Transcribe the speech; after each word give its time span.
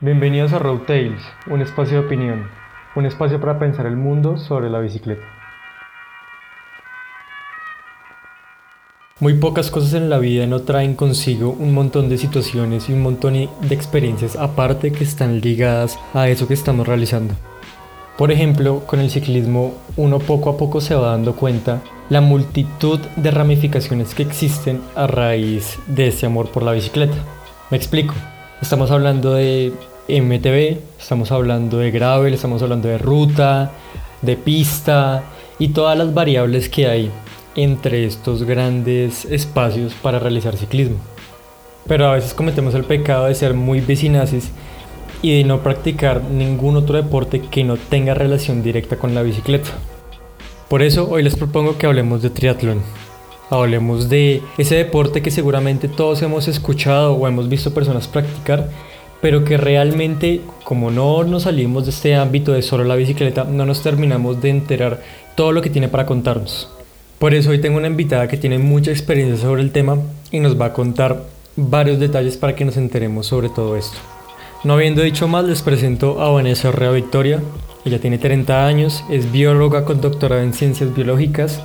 Bienvenidos 0.00 0.52
a 0.52 0.60
Road 0.60 0.82
Tales, 0.86 1.20
un 1.50 1.60
espacio 1.60 2.00
de 2.00 2.06
opinión, 2.06 2.48
un 2.94 3.04
espacio 3.04 3.40
para 3.40 3.58
pensar 3.58 3.84
el 3.84 3.96
mundo 3.96 4.38
sobre 4.38 4.70
la 4.70 4.78
bicicleta. 4.78 5.24
Muy 9.18 9.34
pocas 9.34 9.72
cosas 9.72 9.94
en 9.94 10.08
la 10.08 10.18
vida 10.18 10.46
no 10.46 10.60
traen 10.60 10.94
consigo 10.94 11.50
un 11.50 11.74
montón 11.74 12.08
de 12.08 12.16
situaciones 12.16 12.88
y 12.88 12.92
un 12.92 13.02
montón 13.02 13.32
de 13.34 13.74
experiencias 13.74 14.36
aparte 14.36 14.92
que 14.92 15.02
están 15.02 15.40
ligadas 15.40 15.98
a 16.14 16.28
eso 16.28 16.46
que 16.46 16.54
estamos 16.54 16.86
realizando. 16.86 17.34
Por 18.16 18.30
ejemplo, 18.30 18.84
con 18.86 19.00
el 19.00 19.10
ciclismo 19.10 19.74
uno 19.96 20.20
poco 20.20 20.50
a 20.50 20.56
poco 20.56 20.80
se 20.80 20.94
va 20.94 21.10
dando 21.10 21.34
cuenta 21.34 21.82
la 22.08 22.20
multitud 22.20 23.00
de 23.16 23.32
ramificaciones 23.32 24.14
que 24.14 24.22
existen 24.22 24.80
a 24.94 25.08
raíz 25.08 25.76
de 25.88 26.06
ese 26.06 26.26
amor 26.26 26.52
por 26.52 26.62
la 26.62 26.70
bicicleta. 26.70 27.16
Me 27.72 27.76
explico. 27.76 28.14
Estamos 28.60 28.90
hablando 28.90 29.34
de 29.34 29.72
MTB, 30.08 30.78
estamos 30.98 31.30
hablando 31.32 31.78
de 31.78 31.90
gravel, 31.90 32.32
estamos 32.32 32.62
hablando 32.62 32.88
de 32.88 32.96
ruta, 32.96 33.72
de 34.22 34.36
pista 34.36 35.24
y 35.58 35.68
todas 35.68 35.98
las 35.98 36.14
variables 36.14 36.70
que 36.70 36.86
hay 36.86 37.10
entre 37.56 38.06
estos 38.06 38.44
grandes 38.44 39.26
espacios 39.26 39.92
para 39.94 40.18
realizar 40.18 40.56
ciclismo. 40.56 40.96
Pero 41.86 42.06
a 42.06 42.14
veces 42.14 42.32
cometemos 42.32 42.74
el 42.74 42.84
pecado 42.84 43.26
de 43.26 43.34
ser 43.34 43.52
muy 43.52 43.80
vecinaces 43.80 44.50
y 45.20 45.36
de 45.36 45.44
no 45.44 45.62
practicar 45.62 46.22
ningún 46.24 46.76
otro 46.76 46.96
deporte 46.96 47.40
que 47.40 47.64
no 47.64 47.76
tenga 47.76 48.14
relación 48.14 48.62
directa 48.62 48.96
con 48.96 49.14
la 49.14 49.22
bicicleta. 49.22 49.70
Por 50.68 50.82
eso 50.82 51.08
hoy 51.10 51.22
les 51.22 51.36
propongo 51.36 51.76
que 51.76 51.86
hablemos 51.86 52.22
de 52.22 52.30
triatlón. 52.30 52.82
Hablemos 53.50 54.08
de 54.08 54.42
ese 54.58 54.76
deporte 54.76 55.22
que 55.22 55.30
seguramente 55.30 55.88
todos 55.88 56.22
hemos 56.22 56.48
escuchado 56.48 57.14
o 57.14 57.26
hemos 57.26 57.48
visto 57.48 57.72
personas 57.72 58.06
practicar, 58.06 58.68
pero 59.20 59.44
que 59.44 59.56
realmente 59.56 60.40
como 60.64 60.90
no 60.90 61.24
nos 61.24 61.44
salimos 61.44 61.84
de 61.84 61.90
este 61.90 62.14
ámbito 62.14 62.52
de 62.52 62.62
solo 62.62 62.84
la 62.84 62.96
bicicleta, 62.96 63.44
no 63.44 63.64
nos 63.64 63.82
terminamos 63.82 64.40
de 64.40 64.50
enterar 64.50 65.00
todo 65.34 65.52
lo 65.52 65.62
que 65.62 65.70
tiene 65.70 65.88
para 65.88 66.06
contarnos. 66.06 66.68
Por 67.18 67.34
eso 67.34 67.50
hoy 67.50 67.60
tengo 67.60 67.78
una 67.78 67.88
invitada 67.88 68.28
que 68.28 68.36
tiene 68.36 68.58
mucha 68.58 68.90
experiencia 68.90 69.38
sobre 69.38 69.62
el 69.62 69.72
tema 69.72 69.98
y 70.30 70.40
nos 70.40 70.60
va 70.60 70.66
a 70.66 70.72
contar 70.72 71.24
varios 71.56 71.98
detalles 71.98 72.36
para 72.36 72.54
que 72.54 72.64
nos 72.64 72.76
enteremos 72.76 73.26
sobre 73.26 73.48
todo 73.48 73.76
esto. 73.76 73.98
No 74.62 74.74
habiendo 74.74 75.02
dicho 75.02 75.26
más, 75.26 75.44
les 75.44 75.62
presento 75.62 76.20
a 76.20 76.30
Vanessa 76.30 76.70
Rea 76.70 76.90
Victoria. 76.90 77.40
Ella 77.84 78.00
tiene 78.00 78.18
30 78.18 78.66
años, 78.66 79.04
es 79.10 79.32
bióloga 79.32 79.84
con 79.84 80.00
doctorado 80.00 80.42
en 80.42 80.52
ciencias 80.52 80.94
biológicas 80.94 81.60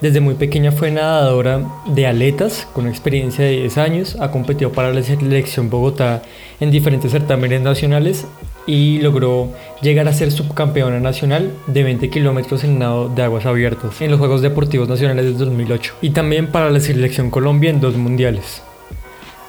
desde 0.00 0.20
muy 0.20 0.34
pequeña 0.34 0.70
fue 0.70 0.90
nadadora 0.90 1.60
de 1.86 2.06
aletas 2.06 2.68
con 2.72 2.86
experiencia 2.86 3.44
de 3.44 3.52
10 3.52 3.78
años. 3.78 4.16
Ha 4.20 4.30
competido 4.30 4.70
para 4.70 4.92
la 4.92 5.02
selección 5.02 5.70
Bogotá 5.70 6.22
en 6.60 6.70
diferentes 6.70 7.10
certámenes 7.10 7.62
nacionales 7.62 8.26
y 8.66 8.98
logró 9.00 9.50
llegar 9.80 10.06
a 10.06 10.12
ser 10.12 10.30
subcampeona 10.30 11.00
nacional 11.00 11.52
de 11.66 11.82
20 11.82 12.10
kilómetros 12.10 12.62
en 12.64 12.78
nado 12.78 13.08
de 13.08 13.22
aguas 13.22 13.46
abiertas 13.46 14.00
en 14.00 14.10
los 14.10 14.20
Juegos 14.20 14.42
Deportivos 14.42 14.88
Nacionales 14.88 15.24
de 15.24 15.32
2008 15.32 15.94
y 16.02 16.10
también 16.10 16.48
para 16.48 16.70
la 16.70 16.78
selección 16.78 17.30
Colombia 17.30 17.70
en 17.70 17.80
dos 17.80 17.96
mundiales. 17.96 18.62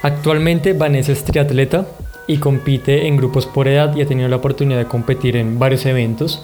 Actualmente 0.02 0.74
Vanessa 0.74 1.12
es 1.12 1.26
triatleta 1.26 1.86
y 2.28 2.38
compite 2.38 3.08
en 3.08 3.18
grupos 3.18 3.46
por 3.46 3.68
edad 3.68 3.96
y 3.96 4.02
ha 4.02 4.08
tenido 4.08 4.30
la 4.30 4.38
oportunidad 4.38 4.80
de 4.80 4.86
competir 4.86 5.36
en 5.36 5.60
varios 5.60 5.86
eventos 5.86 6.44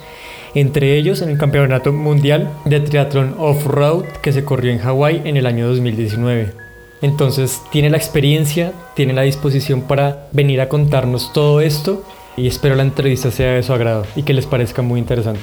entre 0.55 0.97
ellos 0.97 1.21
en 1.21 1.29
el 1.29 1.37
Campeonato 1.37 1.91
Mundial 1.91 2.49
de 2.63 2.79
Triatlón 2.79 3.35
Off-Road 3.37 4.05
que 4.21 4.31
se 4.31 4.45
corrió 4.45 4.71
en 4.71 4.79
Hawái 4.79 5.21
en 5.25 5.37
el 5.37 5.45
año 5.45 5.67
2019. 5.67 6.53
Entonces 7.01 7.61
tiene 7.71 7.89
la 7.89 7.97
experiencia, 7.97 8.71
tiene 8.95 9.13
la 9.13 9.23
disposición 9.23 9.81
para 9.81 10.29
venir 10.31 10.61
a 10.61 10.69
contarnos 10.69 11.33
todo 11.33 11.59
esto 11.59 12.03
y 12.37 12.47
espero 12.47 12.75
la 12.75 12.83
entrevista 12.83 13.31
sea 13.31 13.53
de 13.53 13.63
su 13.63 13.73
agrado 13.73 14.05
y 14.15 14.23
que 14.23 14.33
les 14.33 14.45
parezca 14.45 14.81
muy 14.81 14.99
interesante. 14.99 15.41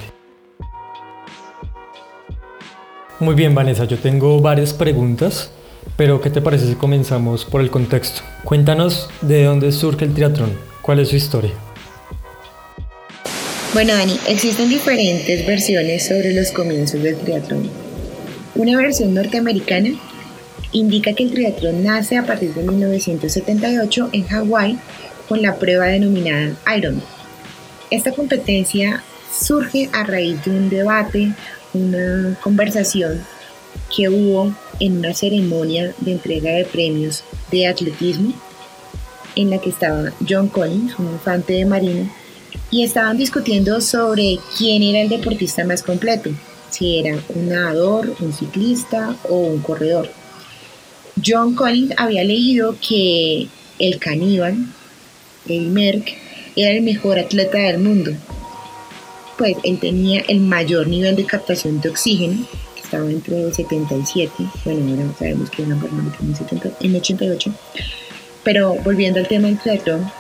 Muy 3.20 3.34
bien 3.34 3.55
Vanessa, 3.55 3.84
yo 3.84 3.98
tengo 3.98 4.40
varias 4.40 4.73
preguntas, 4.73 5.52
pero 5.96 6.20
¿qué 6.20 6.30
te 6.30 6.40
parece 6.40 6.67
si 6.67 6.74
comenzamos 6.74 7.44
por 7.44 7.61
el 7.61 7.70
contexto? 7.70 8.23
Cuéntanos 8.44 9.11
de 9.20 9.44
dónde 9.44 9.70
surge 9.73 10.06
el 10.06 10.14
triatlón, 10.14 10.50
cuál 10.80 11.00
es 11.00 11.11
su 11.11 11.17
historia. 11.17 11.52
Bueno, 13.72 13.94
Dani, 13.94 14.18
existen 14.28 14.68
diferentes 14.68 15.46
versiones 15.46 16.06
sobre 16.06 16.34
los 16.34 16.50
comienzos 16.50 17.02
del 17.02 17.16
triatlón. 17.16 17.70
Una 18.55 18.77
versión 18.77 19.14
norteamericana 19.14 19.88
indica 20.72 21.14
que 21.14 21.22
el 21.22 21.33
triatlón 21.33 21.82
nace 21.82 22.18
a 22.18 22.27
partir 22.27 22.52
de 22.52 22.64
1978 22.64 24.11
en 24.12 24.27
Hawái 24.27 24.78
con 25.27 25.40
la 25.40 25.56
prueba 25.56 25.86
denominada 25.86 26.55
Iron. 26.77 27.02
Esta 27.90 28.12
competencia 28.12 29.02
surge 29.32 29.88
a 29.94 30.05
raíz 30.05 30.44
de 30.44 30.50
un 30.50 30.68
debate, 30.68 31.32
una 31.72 32.38
conversación 32.42 33.24
que 33.96 34.11
hubo 34.11 34.55
en 34.80 34.98
una 34.98 35.14
ceremonia 35.14 35.94
de 35.96 36.12
entrega 36.12 36.50
de 36.50 36.66
premios 36.66 37.24
de 37.50 37.66
atletismo 37.66 38.34
en 39.34 39.48
la 39.48 39.56
que 39.62 39.70
estaba 39.70 40.12
John 40.28 40.48
Collins, 40.48 40.98
un 40.98 41.06
infante 41.06 41.55
de 41.55 41.64
marina, 41.64 42.12
y 42.72 42.83
estaban 42.83 43.18
discutiendo 43.18 43.83
sobre 43.83 44.38
quién 44.56 44.83
era 44.83 45.02
el 45.02 45.10
deportista 45.10 45.62
más 45.64 45.83
completo, 45.83 46.30
si 46.70 46.98
era 46.98 47.18
un 47.28 47.50
nadador, 47.50 48.16
un 48.18 48.33
ciclista 48.33 49.14
o 49.28 49.36
un 49.36 49.60
corredor. 49.60 50.10
John 51.24 51.55
Collins 51.55 51.92
había 51.98 52.24
leído 52.24 52.74
que 52.80 53.46
el 53.78 53.98
caníbal, 53.98 54.56
el 55.46 55.68
Merck, 55.68 56.14
era 56.56 56.70
el 56.70 56.80
mejor 56.80 57.18
atleta 57.18 57.58
del 57.58 57.78
mundo, 57.78 58.12
pues 59.36 59.55
él 59.64 59.78
tenía 59.78 60.22
el 60.28 60.40
mayor 60.40 60.88
nivel 60.88 61.14
de 61.14 61.27
captación 61.27 61.78
de 61.82 61.90
oxígeno, 61.90 62.46
que 62.74 62.80
estaba 62.80 63.11
entre 63.11 63.52
77, 63.52 64.32
bueno, 64.64 65.02
ahora 65.02 65.14
sabemos 65.18 65.50
que 65.50 65.62
una 65.62 65.78
persona 65.78 66.11
en 66.80 66.96
88, 66.96 67.52
pero 68.42 68.74
volviendo 68.77 69.20
al 69.20 69.28
tema 69.28 69.48
del 69.48 69.58
triatlón, 69.58 70.11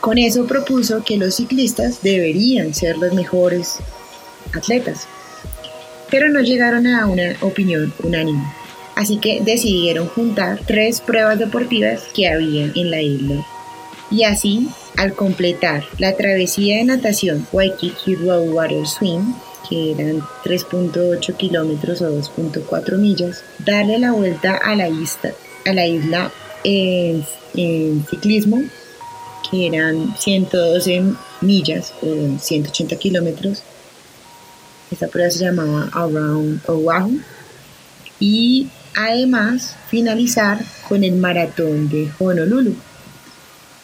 con 0.00 0.18
eso 0.18 0.46
propuso 0.46 1.02
que 1.04 1.16
los 1.16 1.36
ciclistas 1.36 2.02
deberían 2.02 2.74
ser 2.74 2.96
los 2.98 3.12
mejores 3.14 3.76
atletas, 4.54 5.06
pero 6.10 6.28
no 6.28 6.40
llegaron 6.40 6.86
a 6.86 7.06
una 7.06 7.36
opinión 7.40 7.92
unánime. 8.02 8.44
Así 8.94 9.18
que 9.18 9.40
decidieron 9.40 10.08
juntar 10.08 10.60
tres 10.66 11.00
pruebas 11.00 11.38
deportivas 11.38 12.02
que 12.14 12.28
había 12.28 12.70
en 12.74 12.90
la 12.90 13.00
isla. 13.00 13.46
Y 14.10 14.24
así, 14.24 14.68
al 14.96 15.14
completar 15.14 15.84
la 15.98 16.16
travesía 16.16 16.78
de 16.78 16.84
natación 16.84 17.46
Waikiki 17.52 18.16
Road 18.16 18.48
Water 18.48 18.86
Swim, 18.86 19.34
que 19.68 19.92
eran 19.92 20.20
3.8 20.44 21.36
kilómetros 21.36 22.00
o 22.00 22.10
2.4 22.10 22.96
millas, 22.96 23.44
darle 23.64 23.98
la 23.98 24.12
vuelta 24.12 24.56
a 24.56 24.74
la 24.74 24.88
isla, 24.88 25.32
a 25.66 25.72
la 25.72 25.86
isla 25.86 26.32
en 26.64 27.24
ciclismo 28.08 28.62
que 29.50 29.66
eran 29.66 30.14
112 30.18 31.14
millas 31.40 31.92
o 32.02 32.38
180 32.38 32.96
kilómetros. 32.96 33.62
Esta 34.90 35.08
prueba 35.08 35.30
se 35.30 35.44
llamaba 35.44 35.88
Around 35.92 36.62
Oahu. 36.68 37.20
Y 38.20 38.68
además 38.96 39.76
finalizar 39.88 40.64
con 40.88 41.04
el 41.04 41.14
maratón 41.14 41.88
de 41.88 42.10
Honolulu, 42.18 42.74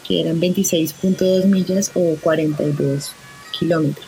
que 0.06 0.20
eran 0.20 0.41
26.2 0.41 1.44
millas 1.44 1.91
o 1.94 2.16
42 2.20 3.12
kilómetros. 3.58 4.06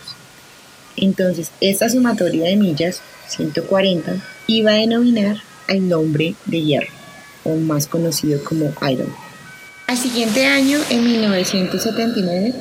Entonces, 0.97 1.53
esta 1.61 1.89
sumatoria 1.89 2.49
de 2.49 2.57
millas, 2.57 3.03
140, 3.29 4.17
iba 4.47 4.71
a 4.73 4.75
denominar 4.75 5.43
al 5.69 5.89
nombre 5.89 6.35
de 6.47 6.63
hierro, 6.63 6.93
o 7.45 7.55
más 7.57 7.87
conocido 7.87 8.43
como 8.43 8.73
Iron. 8.91 9.26
Al 9.89 9.97
siguiente 9.97 10.45
año, 10.45 10.81
en 10.91 11.05
1979, 11.05 12.53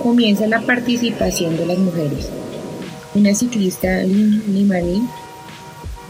comienza 0.00 0.46
la 0.46 0.60
participación 0.60 1.56
de 1.56 1.66
las 1.66 1.76
mujeres. 1.76 2.28
Una 3.16 3.34
ciclista, 3.34 4.04
Lynn 4.04 5.08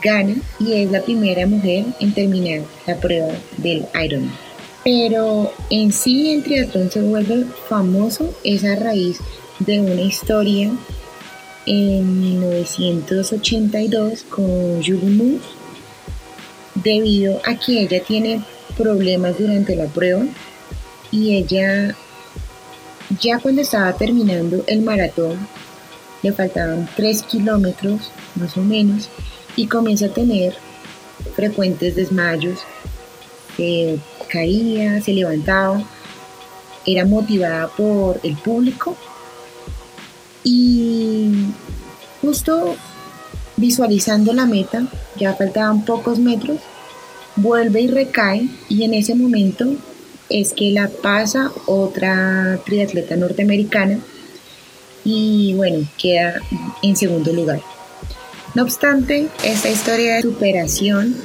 gana 0.02 0.34
y 0.60 0.74
es 0.74 0.90
la 0.90 1.00
primera 1.00 1.46
mujer 1.46 1.86
en 2.00 2.12
terminar 2.12 2.64
la 2.86 2.96
prueba 2.96 3.32
del 3.56 3.86
Ironman. 4.04 4.34
Pero 4.84 5.50
en 5.70 5.90
sí 5.90 6.34
el 6.34 6.42
triatlón 6.42 6.90
se 6.90 7.00
vuelve 7.00 7.46
famoso 7.66 8.34
es 8.44 8.62
a 8.64 8.76
raíz 8.76 9.20
de 9.60 9.80
una 9.80 10.02
historia 10.02 10.70
en 11.64 12.20
1982 12.20 14.22
con 14.24 14.84
Julie 14.84 15.16
Moose 15.16 15.48
debido 16.74 17.40
a 17.46 17.54
que 17.54 17.84
ella 17.84 18.02
tiene 18.02 18.42
problemas 18.76 19.38
durante 19.38 19.74
la 19.74 19.86
prueba 19.86 20.26
y 21.10 21.36
ella 21.36 21.94
ya 23.20 23.38
cuando 23.38 23.62
estaba 23.62 23.92
terminando 23.94 24.64
el 24.66 24.82
maratón 24.82 25.38
le 26.22 26.32
faltaban 26.32 26.88
3 26.96 27.22
kilómetros 27.22 28.10
más 28.34 28.56
o 28.56 28.60
menos 28.60 29.08
y 29.56 29.66
comienza 29.66 30.06
a 30.06 30.10
tener 30.10 30.54
frecuentes 31.34 31.96
desmayos, 31.96 32.60
se 33.56 33.98
caía, 34.28 35.00
se 35.00 35.12
levantaba. 35.12 35.82
era 36.86 37.04
motivada 37.04 37.68
por 37.68 38.20
el 38.22 38.36
público 38.36 38.96
y 40.42 41.46
justo 42.22 42.76
visualizando 43.56 44.32
la 44.32 44.46
meta, 44.46 44.86
ya 45.16 45.34
faltaban 45.34 45.84
pocos 45.84 46.18
metros, 46.18 46.60
vuelve 47.36 47.82
y 47.82 47.88
recae 47.88 48.48
y 48.68 48.84
en 48.84 48.94
ese 48.94 49.14
momento 49.14 49.74
es 50.30 50.52
que 50.52 50.70
la 50.70 50.88
pasa 50.88 51.52
otra 51.66 52.60
triatleta 52.64 53.16
norteamericana 53.16 53.98
y 55.04 55.54
bueno, 55.54 55.86
queda 55.96 56.40
en 56.82 56.96
segundo 56.96 57.32
lugar. 57.32 57.60
No 58.54 58.62
obstante, 58.62 59.28
esta 59.44 59.68
historia 59.68 60.16
de 60.16 60.22
superación 60.22 61.16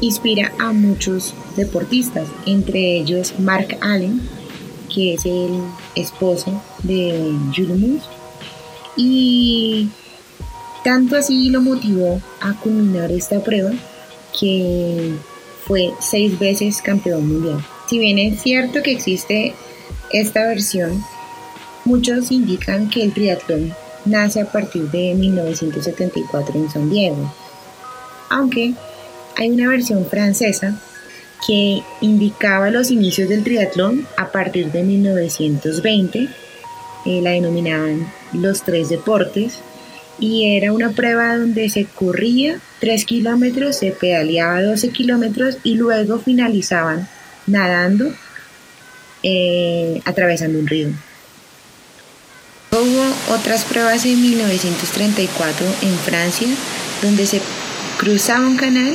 inspira 0.00 0.52
a 0.58 0.72
muchos 0.72 1.34
deportistas, 1.56 2.28
entre 2.46 2.98
ellos 2.98 3.34
Mark 3.38 3.76
Allen, 3.80 4.20
que 4.94 5.14
es 5.14 5.26
el 5.26 5.62
esposo 5.94 6.62
de 6.82 7.34
Julie 7.54 7.74
Moose, 7.74 8.06
y 8.96 9.88
tanto 10.84 11.16
así 11.16 11.50
lo 11.50 11.60
motivó 11.60 12.20
a 12.40 12.54
culminar 12.60 13.10
esta 13.10 13.42
prueba 13.42 13.72
que 14.38 15.14
fue 15.66 15.92
seis 16.00 16.38
veces 16.38 16.80
campeón 16.80 17.28
mundial. 17.28 17.64
Si 17.88 17.98
bien 17.98 18.18
es 18.18 18.42
cierto 18.42 18.82
que 18.82 18.90
existe 18.90 19.54
esta 20.12 20.46
versión, 20.46 21.04
muchos 21.84 22.32
indican 22.32 22.90
que 22.90 23.04
el 23.04 23.12
triatlón 23.12 23.72
nace 24.04 24.40
a 24.40 24.50
partir 24.50 24.90
de 24.90 25.14
1974 25.14 26.58
en 26.58 26.70
San 26.70 26.90
Diego, 26.90 27.32
aunque 28.28 28.74
hay 29.36 29.50
una 29.50 29.68
versión 29.68 30.04
francesa 30.06 30.82
que 31.46 31.82
indicaba 32.00 32.70
los 32.70 32.90
inicios 32.90 33.28
del 33.28 33.44
triatlón 33.44 34.06
a 34.16 34.32
partir 34.32 34.72
de 34.72 34.82
1920, 34.82 36.28
eh, 37.04 37.20
la 37.22 37.30
denominaban 37.30 38.12
los 38.32 38.62
tres 38.62 38.88
deportes, 38.88 39.60
y 40.18 40.56
era 40.56 40.72
una 40.72 40.90
prueba 40.90 41.36
donde 41.36 41.68
se 41.68 41.84
corría 41.84 42.58
3 42.80 43.04
kilómetros, 43.04 43.76
se 43.76 43.92
pedaleaba 43.92 44.62
12 44.62 44.88
kilómetros 44.88 45.58
y 45.62 45.74
luego 45.74 46.18
finalizaban 46.18 47.08
nadando 47.46 48.12
eh, 49.22 50.00
atravesando 50.04 50.58
un 50.58 50.66
río. 50.66 50.88
Hubo 52.70 53.34
otras 53.34 53.64
pruebas 53.64 54.04
en 54.04 54.20
1934 54.20 55.66
en 55.82 55.98
Francia 55.98 56.48
donde 57.02 57.26
se 57.26 57.40
cruzaba 57.98 58.46
un 58.46 58.56
canal 58.56 58.92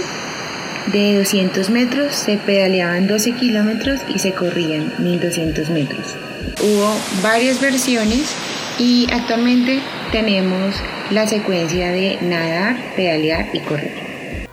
de 0.91 1.17
200 1.17 1.69
metros, 1.69 2.15
se 2.15 2.37
pedaleaban 2.37 3.07
12 3.07 3.33
kilómetros 3.33 4.01
y 4.13 4.19
se 4.19 4.33
corrían 4.33 4.93
1200 4.99 5.69
metros. 5.69 6.15
Hubo 6.61 6.93
varias 7.21 7.61
versiones 7.61 8.33
y 8.79 9.07
actualmente 9.11 9.79
tenemos 10.11 10.75
la 11.11 11.27
secuencia 11.27 11.91
de 11.91 12.17
nadar, 12.21 12.77
pedalear 12.95 13.49
y 13.53 13.59
correr. 13.59 14.47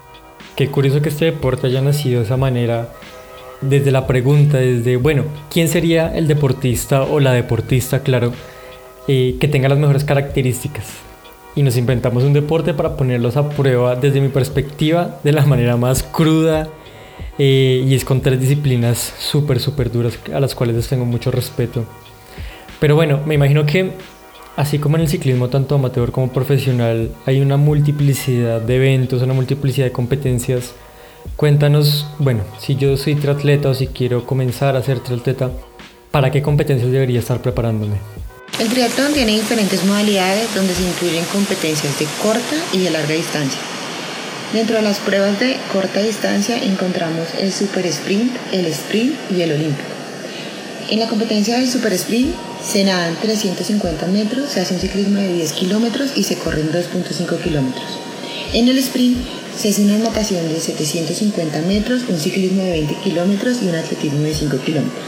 Qué 0.57 0.69
curioso 0.69 1.01
que 1.01 1.09
este 1.09 1.27
deporte 1.27 1.67
haya 1.69 1.81
nacido 1.81 2.21
de 2.21 2.27
esa 2.27 2.37
manera, 2.37 2.89
desde 3.61 3.91
la 3.91 4.07
pregunta, 4.07 4.59
desde, 4.59 4.97
bueno, 4.97 5.25
¿quién 5.51 5.69
sería 5.69 6.15
el 6.15 6.29
deportista 6.29 7.03
o 7.03 7.21
la 7.21 7.33
deportista, 7.33 8.01
claro, 8.01 8.33
eh, 9.07 9.37
que 9.41 9.49
tenga 9.49 9.69
las 9.69 9.79
mejores 9.79 10.05
características? 10.05 10.87
Y 11.55 11.63
nos 11.63 11.77
inventamos 11.77 12.23
un 12.25 12.33
deporte 12.33 12.75
para 12.75 12.97
ponerlos 12.97 13.37
a 13.37 13.49
prueba 13.49 13.97
desde 13.97 14.21
mi 14.21 14.29
perspectiva 14.29 15.19
de 15.25 15.33
la 15.33 15.45
manera 15.45 15.77
más 15.77 16.03
cruda 16.03 16.69
eh, 17.39 17.85
y 17.87 17.95
es 17.95 18.05
con 18.05 18.21
tres 18.21 18.41
disciplinas 18.41 19.15
súper, 19.19 19.59
súper 19.59 19.91
duras 19.91 20.19
a 20.33 20.39
las 20.39 20.55
cuales 20.55 20.77
les 20.77 20.89
tengo 20.89 21.05
mucho 21.05 21.31
respeto. 21.31 21.85
Pero 22.79 22.95
bueno, 22.95 23.21
me 23.27 23.35
imagino 23.35 23.67
que 23.67 23.93
Así 24.59 24.81
como 24.81 24.97
en 24.97 25.03
el 25.03 25.09
ciclismo 25.09 25.49
tanto 25.51 25.77
amateur 25.77 26.11
como 26.11 26.33
profesional 26.33 27.13
hay 27.27 27.41
una 27.41 27.57
multiplicidad 27.57 28.61
de 28.61 28.75
eventos, 28.75 29.23
una 29.23 29.33
multiplicidad 29.33 29.87
de 29.87 29.93
competencias. 29.93 30.75
Cuéntanos, 31.37 32.07
bueno, 32.19 32.43
si 32.59 32.77
yo 32.77 32.97
soy 32.97 33.15
triatleta 33.15 33.69
o 33.69 33.75
si 33.75 33.87
quiero 33.87 34.27
comenzar 34.27 34.77
a 34.77 34.83
ser 34.83 35.01
triatleta, 35.01 35.51
¿para 36.11 36.31
qué 36.31 36.43
competencias 36.43 36.91
debería 36.91 37.21
estar 37.21 37.41
preparándome? 37.41 37.97
El 38.59 38.69
triatlón 38.69 39.13
tiene 39.13 39.33
diferentes 39.33 39.85
modalidades 39.85 40.53
donde 40.55 40.75
se 40.75 40.83
incluyen 40.83 41.25
competencias 41.27 41.97
de 41.99 42.07
corta 42.21 42.57
y 42.73 42.79
de 42.79 42.91
larga 42.91 43.15
distancia. 43.15 43.61
Dentro 44.53 44.77
de 44.77 44.83
las 44.83 44.99
pruebas 44.99 45.39
de 45.39 45.57
corta 45.73 46.01
distancia 46.01 46.57
encontramos 46.61 47.29
el 47.39 47.53
super 47.53 47.87
sprint, 47.87 48.35
el 48.51 48.67
sprint 48.67 49.15
y 49.31 49.43
el 49.43 49.53
olímpico. 49.53 49.89
En 50.91 50.99
la 50.99 51.07
competencia 51.07 51.59
del 51.59 51.71
super 51.71 51.93
sprint 51.93 52.35
se 52.67 52.83
nadan 52.83 53.15
350 53.21 54.07
metros, 54.07 54.49
se 54.49 54.61
hace 54.61 54.75
un 54.75 54.81
ciclismo 54.81 55.21
de 55.21 55.35
10 55.35 55.53
kilómetros 55.53 56.17
y 56.17 56.25
se 56.25 56.37
corren 56.37 56.73
2.5 56.73 57.43
kilómetros. 57.43 57.99
En 58.55 58.69
el 58.69 58.79
sprint 58.79 59.19
se 59.59 59.71
hace 59.71 59.83
una 59.83 59.99
natación 59.99 60.49
de 60.49 60.61
750 60.61 61.63
metros, 61.63 62.03
un 62.09 62.17
ciclismo 62.17 62.63
de 62.63 62.71
20 62.71 62.95
kilómetros 63.03 63.59
y 63.61 63.67
un 63.67 63.75
atletismo 63.75 64.21
de 64.21 64.33
5 64.33 64.57
kilómetros. 64.59 65.05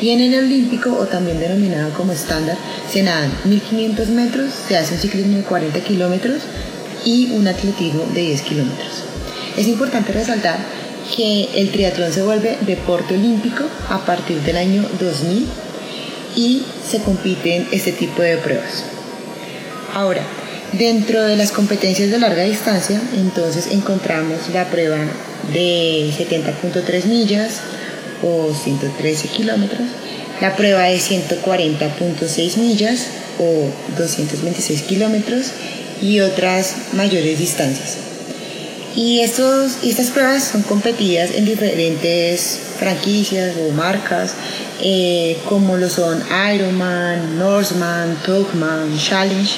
Y 0.00 0.10
en 0.10 0.20
el 0.22 0.34
olímpico, 0.34 0.96
o 0.98 1.04
también 1.06 1.38
denominado 1.38 1.92
como 1.92 2.12
estándar, 2.12 2.56
se 2.90 3.02
nadan 3.02 3.30
1500 3.44 4.08
metros, 4.08 4.50
se 4.66 4.78
hace 4.78 4.94
un 4.94 5.00
ciclismo 5.00 5.36
de 5.36 5.42
40 5.42 5.78
kilómetros 5.80 6.40
y 7.04 7.32
un 7.32 7.46
atletismo 7.46 8.04
de 8.14 8.22
10 8.22 8.42
kilómetros. 8.42 9.04
Es 9.58 9.68
importante 9.68 10.12
resaltar 10.12 10.56
que 11.14 11.50
el 11.54 11.70
triatlón 11.70 12.12
se 12.14 12.22
vuelve 12.22 12.56
deporte 12.62 13.14
olímpico 13.14 13.64
a 13.90 14.06
partir 14.06 14.40
del 14.40 14.56
año 14.56 14.86
2000 15.00 15.46
y 16.34 16.62
se 16.88 17.02
compiten 17.02 17.68
este 17.72 17.92
tipo 17.92 18.22
de 18.22 18.38
pruebas. 18.38 18.84
Ahora, 19.92 20.24
dentro 20.72 21.22
de 21.22 21.36
las 21.36 21.52
competencias 21.52 22.10
de 22.10 22.18
larga 22.18 22.44
distancia, 22.44 23.00
entonces 23.14 23.68
encontramos 23.70 24.48
la 24.52 24.68
prueba 24.70 24.98
de 25.52 26.10
70.3 26.16 27.04
millas 27.04 27.60
o 28.22 28.54
113 28.54 29.28
kilómetros, 29.28 29.88
la 30.40 30.56
prueba 30.56 30.84
de 30.84 30.96
140.6 30.96 32.56
millas 32.56 33.06
o 33.38 33.68
226 33.98 34.82
kilómetros 34.82 35.52
y 36.00 36.20
otras 36.20 36.74
mayores 36.94 37.38
distancias. 37.38 37.98
Y 38.94 39.20
estos, 39.20 39.78
estas 39.82 40.10
pruebas 40.10 40.44
son 40.44 40.62
competidas 40.62 41.30
en 41.34 41.46
diferentes 41.46 42.58
franquicias 42.78 43.54
o 43.56 43.72
marcas, 43.72 44.34
eh, 44.82 45.38
como 45.48 45.78
lo 45.78 45.88
son 45.88 46.22
Ironman, 46.54 47.38
Norseman, 47.38 48.18
Togman, 48.26 48.98
Challenge, 48.98 49.50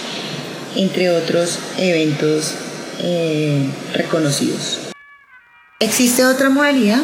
entre 0.77 1.11
otros 1.11 1.59
eventos 1.79 2.55
eh, 3.01 3.69
reconocidos. 3.93 4.79
Existe 5.81 6.25
otra 6.25 6.51
modalidad 6.51 7.03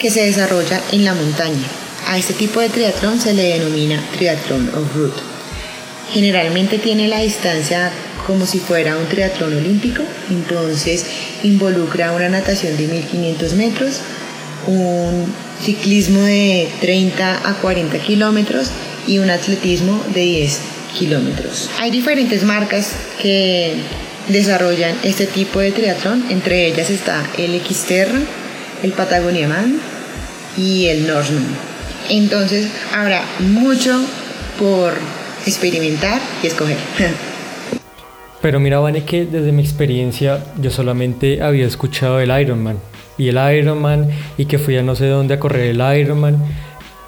que 0.00 0.10
se 0.10 0.24
desarrolla 0.24 0.80
en 0.92 1.04
la 1.04 1.14
montaña. 1.14 1.66
A 2.08 2.18
este 2.18 2.34
tipo 2.34 2.60
de 2.60 2.68
triatlón 2.68 3.20
se 3.20 3.34
le 3.34 3.42
denomina 3.42 4.02
triatlón 4.16 4.68
off-road. 4.68 5.12
Generalmente 6.12 6.78
tiene 6.78 7.08
la 7.08 7.20
distancia 7.20 7.90
como 8.26 8.46
si 8.46 8.58
fuera 8.58 8.96
un 8.96 9.06
triatlón 9.06 9.56
olímpico, 9.56 10.02
entonces 10.30 11.04
involucra 11.42 12.12
una 12.12 12.28
natación 12.28 12.76
de 12.76 12.86
1500 12.88 13.52
metros, 13.54 14.00
un 14.66 15.32
ciclismo 15.64 16.20
de 16.22 16.68
30 16.80 17.48
a 17.48 17.54
40 17.54 17.98
kilómetros 17.98 18.70
y 19.06 19.18
un 19.18 19.30
atletismo 19.30 20.02
de 20.12 20.20
10 20.20 20.75
kilómetros. 20.98 21.70
Hay 21.78 21.90
diferentes 21.90 22.42
marcas 22.44 22.92
que 23.20 23.74
desarrollan 24.28 24.96
este 25.02 25.26
tipo 25.26 25.60
de 25.60 25.72
triatlón, 25.72 26.24
entre 26.30 26.66
ellas 26.66 26.90
está 26.90 27.24
el 27.38 27.60
Xterra, 27.60 28.18
el 28.82 28.92
Patagonia 28.92 29.48
Man 29.48 29.78
y 30.56 30.86
el 30.86 31.06
Norseman. 31.06 31.44
Entonces 32.08 32.68
habrá 32.94 33.22
mucho 33.40 34.00
por 34.58 34.94
experimentar 35.46 36.20
y 36.42 36.46
escoger. 36.46 36.76
Pero 38.42 38.60
mira, 38.60 38.78
Vane, 38.78 39.04
que 39.04 39.24
desde 39.24 39.50
mi 39.50 39.62
experiencia 39.62 40.44
yo 40.60 40.70
solamente 40.70 41.42
había 41.42 41.66
escuchado 41.66 42.20
el 42.20 42.30
Ironman 42.38 42.78
y 43.18 43.28
el 43.28 43.36
Ironman 43.36 44.10
y 44.36 44.46
que 44.46 44.58
fui 44.58 44.76
a 44.76 44.82
no 44.82 44.94
sé 44.94 45.06
dónde 45.08 45.34
a 45.34 45.40
correr 45.40 45.70
el 45.70 45.98
Ironman, 46.00 46.44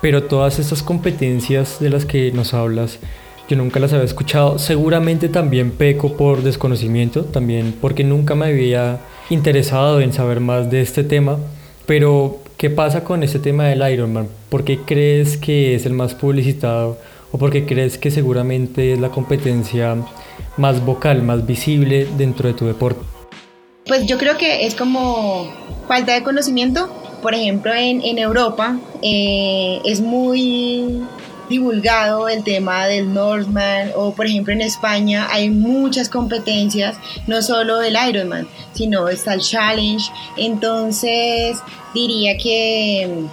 pero 0.00 0.25
todas 0.25 0.59
estas 0.59 0.83
competencias 0.83 1.80
de 1.80 1.90
las 1.90 2.07
que 2.07 2.33
nos 2.33 2.54
hablas, 2.54 2.99
yo 3.48 3.56
nunca 3.56 3.80
las 3.80 3.92
había 3.92 4.04
escuchado. 4.04 4.58
Seguramente 4.58 5.28
también 5.28 5.70
peco 5.70 6.16
por 6.16 6.42
desconocimiento, 6.42 7.24
también 7.24 7.74
porque 7.80 8.04
nunca 8.04 8.34
me 8.34 8.46
había 8.46 9.00
interesado 9.30 10.00
en 10.00 10.12
saber 10.12 10.40
más 10.40 10.70
de 10.70 10.82
este 10.82 11.02
tema. 11.02 11.38
Pero, 11.86 12.40
¿qué 12.58 12.68
pasa 12.68 13.04
con 13.04 13.22
este 13.22 13.38
tema 13.38 13.64
del 13.64 13.90
Ironman? 13.90 14.28
¿Por 14.50 14.64
qué 14.64 14.78
crees 14.78 15.38
que 15.38 15.74
es 15.74 15.86
el 15.86 15.94
más 15.94 16.14
publicitado? 16.14 16.98
¿O 17.32 17.38
por 17.38 17.50
qué 17.50 17.64
crees 17.64 17.96
que 17.96 18.10
seguramente 18.10 18.92
es 18.92 19.00
la 19.00 19.08
competencia 19.08 19.96
más 20.58 20.84
vocal, 20.84 21.22
más 21.22 21.46
visible 21.46 22.06
dentro 22.18 22.48
de 22.48 22.54
tu 22.54 22.66
deporte? 22.66 23.00
Pues 23.86 24.06
yo 24.06 24.18
creo 24.18 24.36
que 24.36 24.66
es 24.66 24.74
como 24.74 25.50
falta 25.86 26.12
de 26.12 26.22
conocimiento. 26.22 26.90
Por 27.22 27.34
ejemplo, 27.34 27.72
en, 27.74 28.02
en 28.02 28.18
Europa 28.18 28.78
eh, 29.02 29.80
es 29.86 30.02
muy 30.02 31.02
divulgado 31.48 32.28
el 32.28 32.44
tema 32.44 32.86
del 32.86 33.12
Northman 33.12 33.90
o 33.94 34.12
por 34.12 34.26
ejemplo 34.26 34.52
en 34.52 34.60
España 34.60 35.28
hay 35.30 35.50
muchas 35.50 36.08
competencias, 36.08 36.96
no 37.26 37.42
solo 37.42 37.78
del 37.78 37.96
Ironman, 38.08 38.48
sino 38.72 39.08
está 39.08 39.34
el 39.34 39.40
Challenge. 39.40 40.04
Entonces 40.36 41.58
diría 41.94 42.36
que 42.36 43.26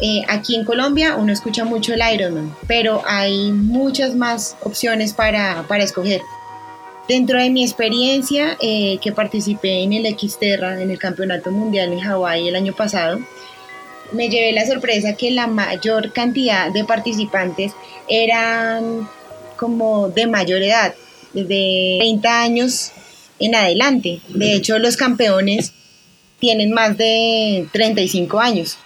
eh, 0.00 0.22
aquí 0.28 0.56
en 0.56 0.64
Colombia 0.64 1.16
uno 1.16 1.32
escucha 1.32 1.64
mucho 1.64 1.94
el 1.94 2.02
Ironman, 2.14 2.54
pero 2.66 3.02
hay 3.06 3.52
muchas 3.52 4.14
más 4.14 4.56
opciones 4.62 5.12
para, 5.12 5.64
para 5.68 5.84
escoger. 5.84 6.20
Dentro 7.06 7.38
de 7.38 7.50
mi 7.50 7.62
experiencia, 7.62 8.56
eh, 8.60 8.98
que 9.02 9.12
participé 9.12 9.82
en 9.82 9.92
el 9.92 10.06
Xterra, 10.18 10.80
en 10.80 10.90
el 10.90 10.98
Campeonato 10.98 11.50
Mundial 11.50 11.92
en 11.92 12.00
Hawái 12.00 12.48
el 12.48 12.56
año 12.56 12.72
pasado, 12.72 13.18
me 14.12 14.28
llevé 14.28 14.52
la 14.52 14.66
sorpresa 14.66 15.16
que 15.16 15.30
la 15.30 15.46
mayor 15.46 16.12
cantidad 16.12 16.70
de 16.72 16.84
participantes 16.84 17.72
eran 18.08 19.08
como 19.56 20.08
de 20.08 20.26
mayor 20.26 20.62
edad, 20.62 20.94
desde 21.32 21.98
30 22.00 22.42
años 22.42 22.92
en 23.38 23.54
adelante. 23.54 24.20
De 24.28 24.54
hecho, 24.54 24.78
los 24.78 24.96
campeones 24.96 25.72
tienen 26.38 26.72
más 26.72 26.96
de 26.96 27.66
35 27.72 28.40
años. 28.40 28.78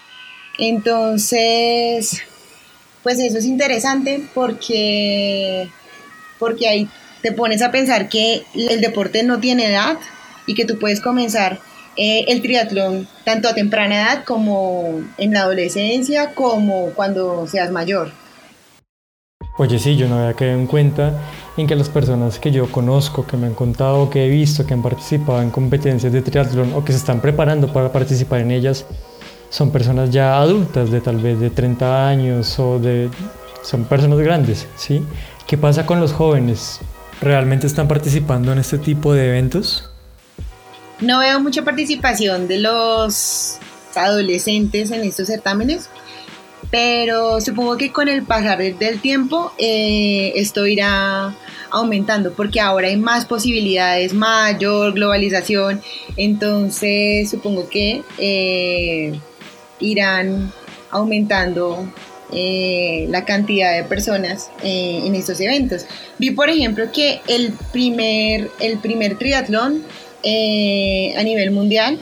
Entonces, 0.58 2.22
pues 3.02 3.18
eso 3.18 3.38
es 3.38 3.44
interesante 3.44 4.22
porque, 4.34 5.68
porque 6.38 6.68
ahí 6.68 6.88
te 7.22 7.32
pones 7.32 7.62
a 7.62 7.70
pensar 7.70 8.08
que 8.08 8.42
el 8.54 8.80
deporte 8.80 9.22
no 9.22 9.40
tiene 9.40 9.66
edad 9.66 9.98
y 10.46 10.54
que 10.54 10.64
tú 10.64 10.78
puedes 10.78 11.00
comenzar 11.00 11.60
eh, 11.99 12.26
el 12.28 12.40
triatlón 12.43 13.09
tanto 13.25 13.49
a 13.49 13.55
temprana 13.55 13.97
edad 13.97 14.25
como 14.25 15.00
en 15.19 15.33
la 15.33 15.40
adolescencia, 15.40 16.33
como 16.33 16.90
cuando 16.95 17.47
seas 17.49 17.73
mayor. 17.73 18.12
Oye, 19.59 19.81
sí, 19.81 19.97
yo 19.97 20.07
no 20.07 20.21
había 20.21 20.35
quedado 20.35 20.61
en 20.61 20.69
cuenta 20.69 21.21
en 21.57 21.67
que 21.67 21.75
las 21.75 21.88
personas 21.88 22.38
que 22.38 22.52
yo 22.52 22.71
conozco, 22.71 23.26
que 23.26 23.37
me 23.37 23.49
han 23.49 23.55
contado, 23.55 24.09
que 24.09 24.25
he 24.25 24.28
visto, 24.28 24.64
que 24.64 24.75
han 24.75 24.83
participado 24.83 25.43
en 25.43 25.50
competencias 25.50 26.12
de 26.12 26.23
triatlón 26.23 26.73
o 26.75 26.85
que 26.85 26.93
se 26.93 26.99
están 26.99 27.21
preparando 27.21 27.73
para 27.73 27.90
participar 27.90 28.43
en 28.43 28.52
ellas, 28.52 28.87
son 29.50 29.73
personas 29.73 30.11
ya 30.11 30.40
adultas, 30.40 30.93
de 30.93 31.00
tal 31.00 31.17
vez 31.17 31.40
de 31.40 31.50
30 31.50 32.09
años 32.09 32.57
o 32.61 32.78
de... 32.78 33.11
son 33.64 33.87
personas 33.87 34.21
grandes, 34.21 34.69
¿sí? 34.76 35.05
¿Qué 35.49 35.59
pasa 35.59 35.85
con 35.85 35.99
los 35.99 36.12
jóvenes? 36.12 36.78
¿Realmente 37.21 37.67
están 37.67 37.88
participando 37.88 38.52
en 38.52 38.61
este 38.61 38.78
tipo 38.78 39.12
de 39.12 39.31
eventos? 39.31 39.90
No 41.00 41.21
veo 41.21 41.38
mucha 41.40 41.62
participación 41.62 42.49
de 42.49 42.59
los 42.59 43.59
adolescentes 43.95 44.90
en 44.90 45.02
estos 45.02 45.28
certámenes, 45.28 45.88
pero 46.71 47.40
supongo 47.40 47.76
que 47.76 47.93
con 47.93 48.09
el 48.09 48.25
pasar 48.25 48.59
del 48.59 49.00
tiempo 49.00 49.52
eh, 49.59 50.33
esto 50.35 50.67
irá 50.67 51.35
aumentando 51.71 52.33
porque 52.33 52.61
ahora 52.61 52.88
hay 52.88 52.97
más 52.97 53.26
posibilidades, 53.26 54.12
mayor 54.12 54.93
globalización, 54.95 55.81
entonces 56.17 57.31
supongo 57.31 57.69
que 57.69 58.02
eh, 58.19 59.19
irán 59.78 60.52
aumentando 60.90 61.90
eh, 62.33 63.07
la 63.09 63.25
cantidad 63.25 63.75
de 63.75 63.85
personas 63.85 64.50
en 64.62 65.14
estos 65.14 65.40
eventos. 65.40 65.87
Vi 66.19 66.33
por 66.33 66.50
ejemplo 66.50 66.90
que 66.90 67.21
el 67.28 67.52
primer, 67.73 68.50
el 68.59 68.78
primer 68.78 69.17
triatlón 69.17 69.85
eh, 70.22 71.14
a 71.16 71.22
nivel 71.22 71.50
mundial 71.50 71.98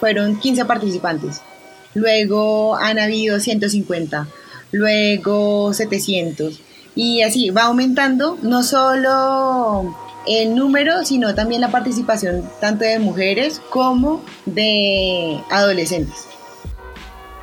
fueron 0.00 0.38
15 0.38 0.64
participantes. 0.64 1.42
Luego 1.94 2.76
han 2.76 2.98
habido 2.98 3.40
150, 3.40 4.28
luego 4.72 5.72
700. 5.72 6.60
Y 6.94 7.22
así 7.22 7.50
va 7.50 7.64
aumentando 7.64 8.38
no 8.42 8.62
solo 8.62 9.94
el 10.26 10.54
número, 10.54 11.04
sino 11.04 11.34
también 11.34 11.60
la 11.60 11.70
participación 11.70 12.44
tanto 12.60 12.84
de 12.84 12.98
mujeres 12.98 13.60
como 13.70 14.22
de 14.46 15.40
adolescentes. 15.50 16.26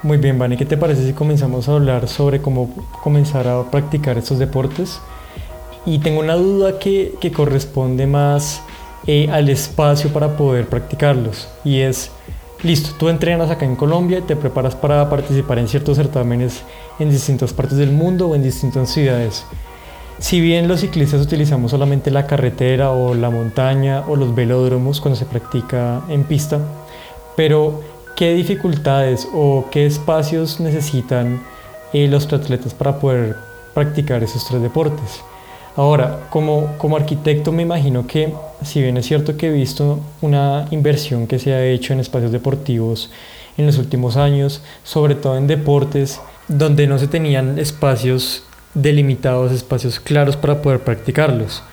Muy 0.03 0.17
bien, 0.17 0.37
Vani, 0.37 0.55
¿qué 0.55 0.65
te 0.65 0.77
parece 0.77 1.05
si 1.05 1.13
comenzamos 1.13 1.67
a 1.67 1.73
hablar 1.73 2.07
sobre 2.07 2.41
cómo 2.41 2.75
comenzar 3.01 3.47
a 3.47 3.71
practicar 3.71 4.17
estos 4.17 4.37
deportes? 4.37 4.99
Y 5.85 5.99
tengo 5.99 6.19
una 6.19 6.35
duda 6.35 6.77
que, 6.77 7.15
que 7.19 7.31
corresponde 7.31 8.05
más 8.05 8.61
eh, 9.07 9.29
al 9.31 9.49
espacio 9.49 10.11
para 10.11 10.35
poder 10.35 10.67
practicarlos. 10.67 11.47
Y 11.63 11.81
es, 11.81 12.11
listo, 12.63 12.95
tú 12.97 13.09
entrenas 13.09 13.51
acá 13.51 13.65
en 13.65 13.75
Colombia 13.75 14.19
y 14.19 14.23
te 14.23 14.35
preparas 14.35 14.75
para 14.75 15.09
participar 15.09 15.59
en 15.59 15.67
ciertos 15.67 15.97
certámenes 15.97 16.63
en 16.99 17.09
distintas 17.09 17.53
partes 17.53 17.77
del 17.77 17.91
mundo 17.91 18.29
o 18.29 18.35
en 18.35 18.43
distintas 18.43 18.89
ciudades. 18.89 19.45
Si 20.17 20.39
bien 20.39 20.67
los 20.67 20.79
ciclistas 20.79 21.21
utilizamos 21.21 21.71
solamente 21.71 22.09
la 22.09 22.25
carretera 22.25 22.91
o 22.91 23.13
la 23.13 23.29
montaña 23.29 24.03
o 24.07 24.15
los 24.15 24.33
velódromos 24.33 25.01
cuando 25.01 25.19
se 25.19 25.25
practica 25.25 26.01
en 26.07 26.23
pista, 26.23 26.59
pero 27.35 27.81
¿qué 28.15 28.33
dificultades 28.33 29.27
o 29.33 29.65
qué 29.71 29.85
espacios 29.85 30.61
necesitan 30.61 31.43
eh, 31.91 32.07
los 32.07 32.31
atletas 32.31 32.73
para 32.73 32.97
poder 32.97 33.35
practicar 33.73 34.23
esos 34.23 34.47
tres 34.47 34.61
deportes? 34.61 35.21
Ahora, 35.75 36.27
como, 36.29 36.77
como 36.77 36.95
arquitecto 36.95 37.51
me 37.51 37.63
imagino 37.63 38.07
que, 38.07 38.33
si 38.63 38.81
bien 38.81 38.95
es 38.95 39.05
cierto 39.05 39.35
que 39.35 39.47
he 39.47 39.51
visto 39.51 39.99
una 40.21 40.67
inversión 40.71 41.27
que 41.27 41.37
se 41.37 41.53
ha 41.53 41.65
hecho 41.65 41.91
en 41.91 41.99
espacios 41.99 42.31
deportivos 42.31 43.11
en 43.57 43.65
los 43.65 43.77
últimos 43.77 44.15
años, 44.15 44.61
sobre 44.83 45.15
todo 45.15 45.37
en 45.37 45.47
deportes 45.47 46.21
donde 46.47 46.87
no 46.87 46.97
se 46.97 47.07
tenían 47.07 47.59
espacios 47.59 48.43
delimitados, 48.73 49.51
espacios 49.51 49.99
claros 49.99 50.37
para 50.37 50.61
poder 50.61 50.79
practicarlos. 50.81 51.63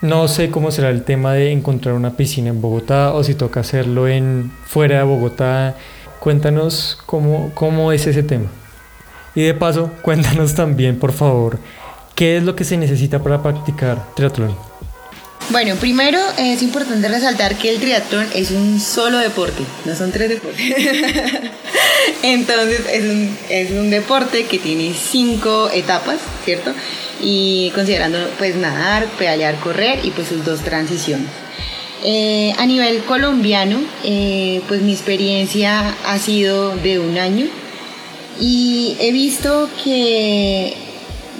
No 0.00 0.26
sé 0.26 0.50
cómo 0.50 0.70
será 0.70 0.90
el 0.90 1.04
tema 1.04 1.34
de 1.34 1.52
encontrar 1.52 1.94
una 1.94 2.16
piscina 2.16 2.48
en 2.48 2.60
Bogotá 2.60 3.12
o 3.12 3.22
si 3.22 3.34
toca 3.34 3.60
hacerlo 3.60 4.08
en 4.08 4.50
fuera 4.64 4.98
de 4.98 5.04
Bogotá. 5.04 5.76
Cuéntanos 6.18 6.98
cómo, 7.06 7.50
cómo 7.54 7.92
es 7.92 8.06
ese 8.06 8.22
tema. 8.22 8.46
Y 9.34 9.42
de 9.42 9.54
paso, 9.54 9.90
cuéntanos 10.02 10.54
también, 10.54 10.98
por 10.98 11.12
favor, 11.12 11.58
¿Qué 12.14 12.36
es 12.36 12.42
lo 12.42 12.54
que 12.54 12.64
se 12.64 12.76
necesita 12.76 13.22
para 13.22 13.42
practicar 13.42 14.14
triatlón? 14.14 14.54
Bueno, 15.50 15.74
primero 15.76 16.18
es 16.38 16.62
importante 16.62 17.08
resaltar 17.08 17.56
que 17.56 17.70
el 17.70 17.80
triatlón 17.80 18.26
es 18.34 18.50
un 18.50 18.80
solo 18.80 19.18
deporte, 19.18 19.62
no 19.84 19.94
son 19.94 20.12
tres 20.12 20.28
deportes. 20.30 20.62
Entonces 22.22 22.80
es 22.90 23.04
un, 23.04 23.36
es 23.48 23.70
un 23.70 23.90
deporte 23.90 24.44
que 24.44 24.58
tiene 24.58 24.94
cinco 24.94 25.68
etapas, 25.70 26.18
¿cierto? 26.44 26.72
Y 27.20 27.70
considerando 27.74 28.18
pues 28.38 28.56
nadar, 28.56 29.06
pedalear, 29.18 29.56
correr 29.56 30.00
y 30.04 30.10
pues 30.10 30.28
sus 30.28 30.44
dos 30.44 30.60
transiciones. 30.60 31.28
Eh, 32.04 32.52
a 32.58 32.66
nivel 32.66 33.04
colombiano, 33.04 33.80
eh, 34.04 34.60
pues 34.68 34.82
mi 34.82 34.92
experiencia 34.92 35.94
ha 36.04 36.18
sido 36.18 36.74
de 36.76 36.98
un 36.98 37.18
año 37.18 37.46
y 38.40 38.96
he 39.00 39.12
visto 39.12 39.68
que 39.84 40.76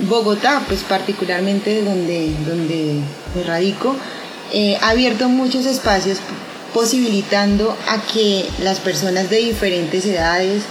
Bogotá, 0.03 0.63
pues 0.67 0.83
particularmente 0.83 1.83
donde, 1.83 2.33
donde 2.47 3.01
me 3.35 3.43
radico, 3.45 3.97
eh, 4.53 4.77
ha 4.81 4.91
abierto 4.91 5.29
muchos 5.29 5.65
espacios 5.67 6.19
posibilitando 6.75 7.77
a 7.89 8.01
que 8.13 8.47
las 8.63 8.81
personas 8.81 9.31
de 9.31 9.39
diferentes 9.39 10.05
edades 10.07 10.63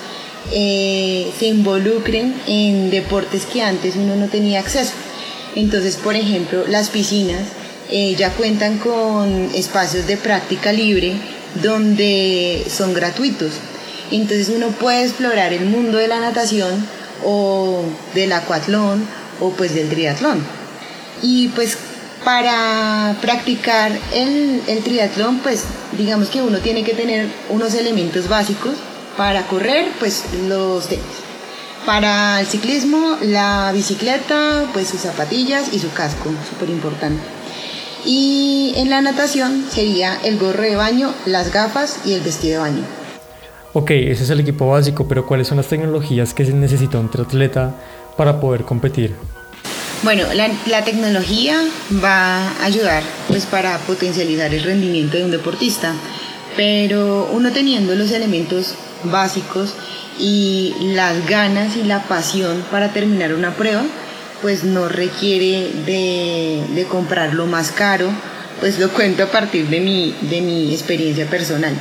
eh, 0.51 1.31
se 1.37 1.47
involucren 1.47 2.35
en 2.47 2.89
deportes 2.89 3.45
que 3.45 3.61
antes 3.61 3.95
uno 3.95 4.15
no 4.15 4.27
tenía 4.27 4.59
acceso. 4.59 4.93
Entonces, 5.55 5.95
por 5.97 6.15
ejemplo, 6.15 6.65
las 6.67 6.89
piscinas 6.89 7.43
eh, 7.89 8.15
ya 8.17 8.31
cuentan 8.31 8.77
con 8.79 9.49
espacios 9.53 10.07
de 10.07 10.17
práctica 10.17 10.71
libre 10.71 11.13
donde 11.61 12.65
son 12.69 12.93
gratuitos. 12.93 13.51
Entonces 14.11 14.49
uno 14.49 14.67
puede 14.67 15.03
explorar 15.03 15.53
el 15.53 15.65
mundo 15.65 15.97
de 15.97 16.07
la 16.07 16.19
natación 16.19 16.85
o 17.23 17.83
del 18.13 18.31
acuatlón 18.31 19.05
o 19.41 19.49
pues 19.51 19.75
del 19.75 19.89
triatlón. 19.89 20.39
Y 21.21 21.49
pues 21.49 21.77
para 22.23 23.15
practicar 23.21 23.91
el, 24.13 24.61
el, 24.67 24.83
triatlón, 24.83 25.39
pues 25.39 25.65
digamos 25.97 26.29
que 26.29 26.41
uno 26.41 26.59
tiene 26.59 26.83
que 26.83 26.93
tener 26.93 27.27
unos 27.49 27.73
elementos 27.73 28.29
básicos. 28.29 28.75
Para 29.17 29.45
correr, 29.47 29.89
pues 29.99 30.23
los 30.47 30.87
tenis. 30.87 31.03
Para 31.85 32.39
el 32.39 32.47
ciclismo, 32.47 33.17
la 33.21 33.71
bicicleta, 33.73 34.69
pues 34.71 34.87
sus 34.87 35.01
zapatillas 35.01 35.73
y 35.73 35.79
su 35.79 35.91
casco, 35.91 36.31
súper 36.49 36.69
importante. 36.69 37.21
Y 38.05 38.73
en 38.77 38.89
la 38.89 39.01
natación 39.01 39.65
sería 39.69 40.17
el 40.23 40.37
gorro 40.39 40.63
de 40.63 40.75
baño, 40.75 41.13
las 41.25 41.51
gafas 41.51 41.99
y 42.05 42.13
el 42.13 42.21
vestido 42.21 42.53
de 42.63 42.69
baño. 42.69 42.83
Ok, 43.73 43.91
ese 43.91 44.23
es 44.23 44.29
el 44.29 44.39
equipo 44.39 44.67
básico, 44.69 45.07
pero 45.07 45.25
¿cuáles 45.25 45.47
son 45.47 45.57
las 45.57 45.67
tecnologías 45.67 46.33
que 46.33 46.45
se 46.45 46.53
necesita 46.53 46.99
un 46.99 47.09
triatleta 47.09 47.73
para 48.17 48.39
poder 48.39 48.63
competir? 48.63 49.15
Bueno, 50.03 50.23
la, 50.33 50.83
tecnología 50.83 51.61
va 52.03 52.47
a 52.47 52.65
ayudar 52.65 53.03
pues 53.27 53.45
para 53.45 53.77
potencializar 53.79 54.51
el 54.51 54.63
rendimiento 54.63 55.17
de 55.17 55.25
un 55.25 55.31
deportista, 55.31 55.93
pero 56.57 57.29
uno 57.31 57.51
teniendo 57.51 57.93
los 57.93 58.11
elementos 58.11 58.73
básicos 59.03 59.75
y 60.19 60.73
las 60.95 61.27
ganas 61.27 61.75
y 61.77 61.83
la 61.83 62.03
pasión 62.03 62.63
para 62.71 62.93
terminar 62.93 63.33
una 63.35 63.53
prueba, 63.53 63.83
pues 64.41 64.63
no 64.63 64.89
requiere 64.89 65.69
de, 65.85 66.87
comprar 66.89 67.35
lo 67.35 67.45
más 67.45 67.71
caro, 67.71 68.09
pues 68.59 68.79
lo 68.79 68.89
cuento 68.89 69.23
a 69.23 69.27
partir 69.27 69.67
de 69.67 69.81
mi, 69.81 70.15
de 70.21 70.41
mi 70.41 70.73
experiencia 70.73 71.27
personal. 71.27 71.75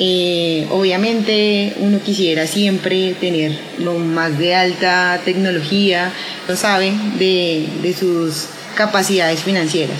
Eh, 0.00 0.68
obviamente 0.70 1.74
uno 1.78 1.98
quisiera 2.00 2.46
siempre 2.46 3.14
tener 3.14 3.58
lo 3.78 3.94
más 3.94 4.38
de 4.38 4.54
alta 4.54 5.20
tecnología, 5.24 6.12
lo 6.46 6.56
saben, 6.56 7.18
de, 7.18 7.94
sus 7.98 8.46
capacidades 8.76 9.40
financieras. 9.40 9.98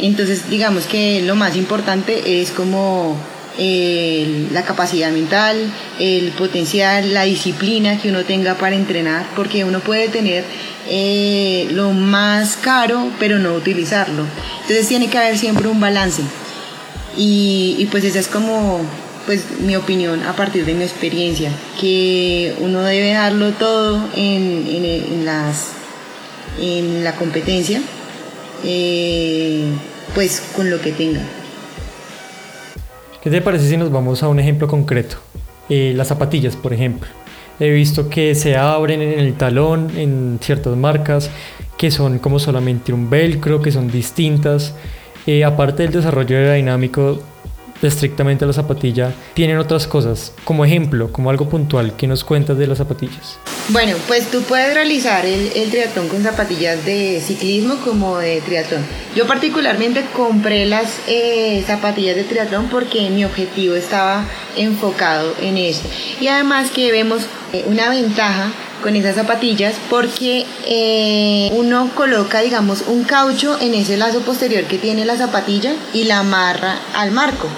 Entonces 0.00 0.48
digamos 0.48 0.86
que 0.86 1.22
lo 1.22 1.34
más 1.34 1.56
importante 1.56 2.40
es 2.40 2.52
como 2.52 3.16
la 3.56 4.62
capacidad 4.64 5.10
mental, 5.10 5.56
el 6.00 6.30
potencial, 6.32 7.14
la 7.14 7.22
disciplina 7.22 8.00
que 8.00 8.10
uno 8.10 8.24
tenga 8.24 8.54
para 8.54 8.74
entrenar, 8.74 9.26
porque 9.36 9.64
uno 9.64 9.80
puede 9.80 10.08
tener 10.08 10.44
eh, 10.88 11.68
lo 11.70 11.92
más 11.92 12.56
caro, 12.56 13.10
pero 13.18 13.38
no 13.38 13.54
utilizarlo. 13.54 14.24
Entonces 14.62 14.88
tiene 14.88 15.08
que 15.08 15.18
haber 15.18 15.38
siempre 15.38 15.68
un 15.68 15.80
balance. 15.80 16.22
Y, 17.16 17.86
pues 17.90 18.04
esa 18.04 18.18
es 18.18 18.26
como 18.26 18.80
pues 19.26 19.60
mi 19.60 19.76
opinión 19.76 20.22
a 20.22 20.34
partir 20.34 20.64
de 20.64 20.74
mi 20.74 20.84
experiencia, 20.84 21.50
que 21.80 22.54
uno 22.60 22.82
debe 22.82 23.12
darlo 23.12 23.52
todo 23.52 24.08
en, 24.16 25.24
las, 25.24 25.72
en 26.60 27.04
la 27.04 27.14
competencia, 27.16 27.80
eh, 28.64 29.64
pues 30.14 30.42
con 30.54 30.70
lo 30.70 30.80
que 30.80 30.92
tenga. 30.92 31.20
¿Qué 33.22 33.30
te 33.30 33.40
parece 33.40 33.68
si 33.68 33.76
nos 33.76 33.90
vamos 33.90 34.22
a 34.22 34.28
un 34.28 34.38
ejemplo 34.38 34.68
concreto? 34.68 35.16
Eh, 35.70 35.94
las 35.96 36.08
zapatillas, 36.08 36.56
por 36.56 36.74
ejemplo. 36.74 37.08
He 37.58 37.70
visto 37.70 38.10
que 38.10 38.34
se 38.34 38.56
abren 38.56 39.00
en 39.00 39.18
el 39.18 39.34
talón 39.34 39.90
en 39.96 40.38
ciertas 40.42 40.76
marcas, 40.76 41.30
que 41.78 41.90
son 41.90 42.18
como 42.18 42.38
solamente 42.38 42.92
un 42.92 43.08
velcro, 43.08 43.62
que 43.62 43.72
son 43.72 43.90
distintas. 43.90 44.74
Eh, 45.26 45.44
aparte 45.44 45.84
del 45.84 45.92
desarrollo 45.92 46.36
aerodinámico 46.36 47.22
estrictamente 47.88 48.46
la 48.46 48.52
zapatilla, 48.52 49.12
tienen 49.34 49.58
otras 49.58 49.86
cosas, 49.86 50.32
como 50.44 50.64
ejemplo, 50.64 51.12
como 51.12 51.30
algo 51.30 51.48
puntual, 51.48 51.94
¿qué 51.96 52.06
nos 52.06 52.24
cuentas 52.24 52.58
de 52.58 52.66
las 52.66 52.78
zapatillas? 52.78 53.38
Bueno, 53.70 53.96
pues 54.06 54.30
tú 54.30 54.42
puedes 54.42 54.74
realizar 54.74 55.24
el, 55.24 55.70
triatlón 55.70 56.08
con 56.08 56.22
zapatillas 56.22 56.84
de 56.84 57.22
ciclismo 57.24 57.76
como 57.76 58.18
de 58.18 58.42
triatlón. 58.42 58.84
Yo 59.16 59.26
particularmente 59.26 60.04
compré 60.14 60.66
las 60.66 60.98
eh, 61.06 61.64
zapatillas 61.66 62.14
de 62.14 62.24
triatlón 62.24 62.68
porque 62.68 63.08
mi 63.08 63.24
objetivo 63.24 63.74
estaba 63.74 64.26
enfocado 64.56 65.34
en 65.40 65.56
eso. 65.56 65.88
Y 66.20 66.28
además 66.28 66.70
que 66.70 66.92
vemos 66.92 67.22
eh, 67.54 67.64
una 67.66 67.88
ventaja 67.88 68.52
con 68.82 68.96
esas 68.96 69.14
zapatillas 69.14 69.76
porque 69.88 70.44
eh, 70.66 71.48
uno 71.54 71.90
coloca 71.94 72.42
digamos 72.42 72.84
un 72.86 73.04
caucho 73.04 73.58
en 73.58 73.72
ese 73.72 73.96
lazo 73.96 74.20
posterior 74.20 74.64
que 74.64 74.76
tiene 74.76 75.06
la 75.06 75.16
zapatilla 75.16 75.72
y 75.94 76.04
la 76.04 76.18
amarra 76.18 76.76
al 76.94 77.12
marco. 77.12 77.48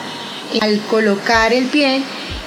Al 0.61 0.81
colocar 0.83 1.53
el 1.53 1.67
pie 1.67 2.03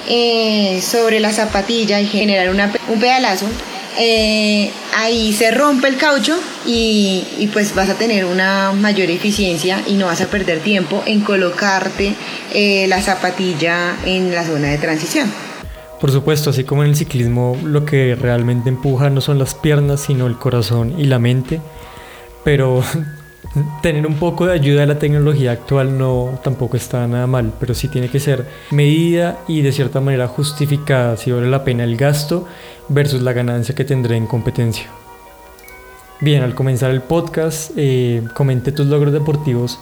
eh, 0.08 0.82
sobre 0.82 1.20
la 1.20 1.32
zapatilla 1.32 2.00
y 2.00 2.08
generar 2.08 2.50
un 2.50 3.00
pedalazo, 3.00 3.46
eh, 3.98 4.72
ahí 4.96 5.34
se 5.34 5.52
rompe 5.52 5.88
el 5.88 5.98
caucho 5.98 6.40
y, 6.66 7.50
pues 7.52 7.76
vas 7.76 7.90
a 7.90 7.96
tener 7.96 8.26
una 8.26 8.72
mayor 8.72 9.10
eficiencia 9.10 9.82
y 9.88 9.96
no 9.96 10.06
vas 10.06 10.22
a 10.22 10.28
perder 10.28 10.60
tiempo 10.60 11.04
en 11.06 11.22
colocarte 11.22 12.16
eh, 12.54 12.88
la 12.88 13.02
zapatilla 13.02 13.98
en 14.06 14.34
la 14.34 14.46
zona 14.46 14.70
de 14.70 14.78
transición. 14.78 15.30
Por 16.00 16.12
supuesto, 16.12 16.52
así 16.52 16.64
como 16.64 16.84
en 16.84 16.92
el 16.92 16.96
ciclismo 16.96 17.58
lo 17.62 17.84
que 17.84 18.16
realmente 18.16 18.70
empuja 18.70 19.10
no 19.10 19.20
son 19.20 19.38
las 19.38 19.54
piernas, 19.54 20.00
sino 20.02 20.28
el 20.28 20.38
corazón 20.38 20.96
y 20.98 21.04
la 21.04 21.20
mente, 21.20 21.60
pero 22.46 22.82
tener 23.82 24.06
un 24.06 24.16
poco 24.16 24.46
de 24.46 24.54
ayuda 24.54 24.82
de 24.82 24.88
la 24.88 25.00
tecnología 25.00 25.52
actual 25.52 25.98
no 25.98 26.40
tampoco 26.44 26.78
está 26.78 27.08
nada 27.08 27.28
mal, 27.28 27.54
pero 27.60 27.74
sí 27.74 27.88
tiene 27.88 28.10
que 28.10 28.20
ser 28.20 28.46
medida 28.72 29.40
y 29.48 29.62
de 29.62 29.72
cierta 29.72 30.02
manera 30.02 30.28
justificada 30.28 31.18
si 31.18 31.32
vale 31.32 31.50
la 31.50 31.64
pena 31.64 31.84
el 31.84 31.98
gasto 31.98 32.48
versus 32.90 33.22
la 33.22 33.34
ganancia 33.34 33.76
que 33.76 33.86
tendré 33.86 34.18
en 34.18 34.28
competencia. 34.28 34.88
Bien, 36.22 36.44
al 36.44 36.54
comenzar 36.54 36.92
el 36.92 37.02
podcast 37.02 37.72
eh, 37.78 38.22
comenté 38.34 38.72
tus 38.72 38.88
logros 38.88 39.14
deportivos, 39.14 39.80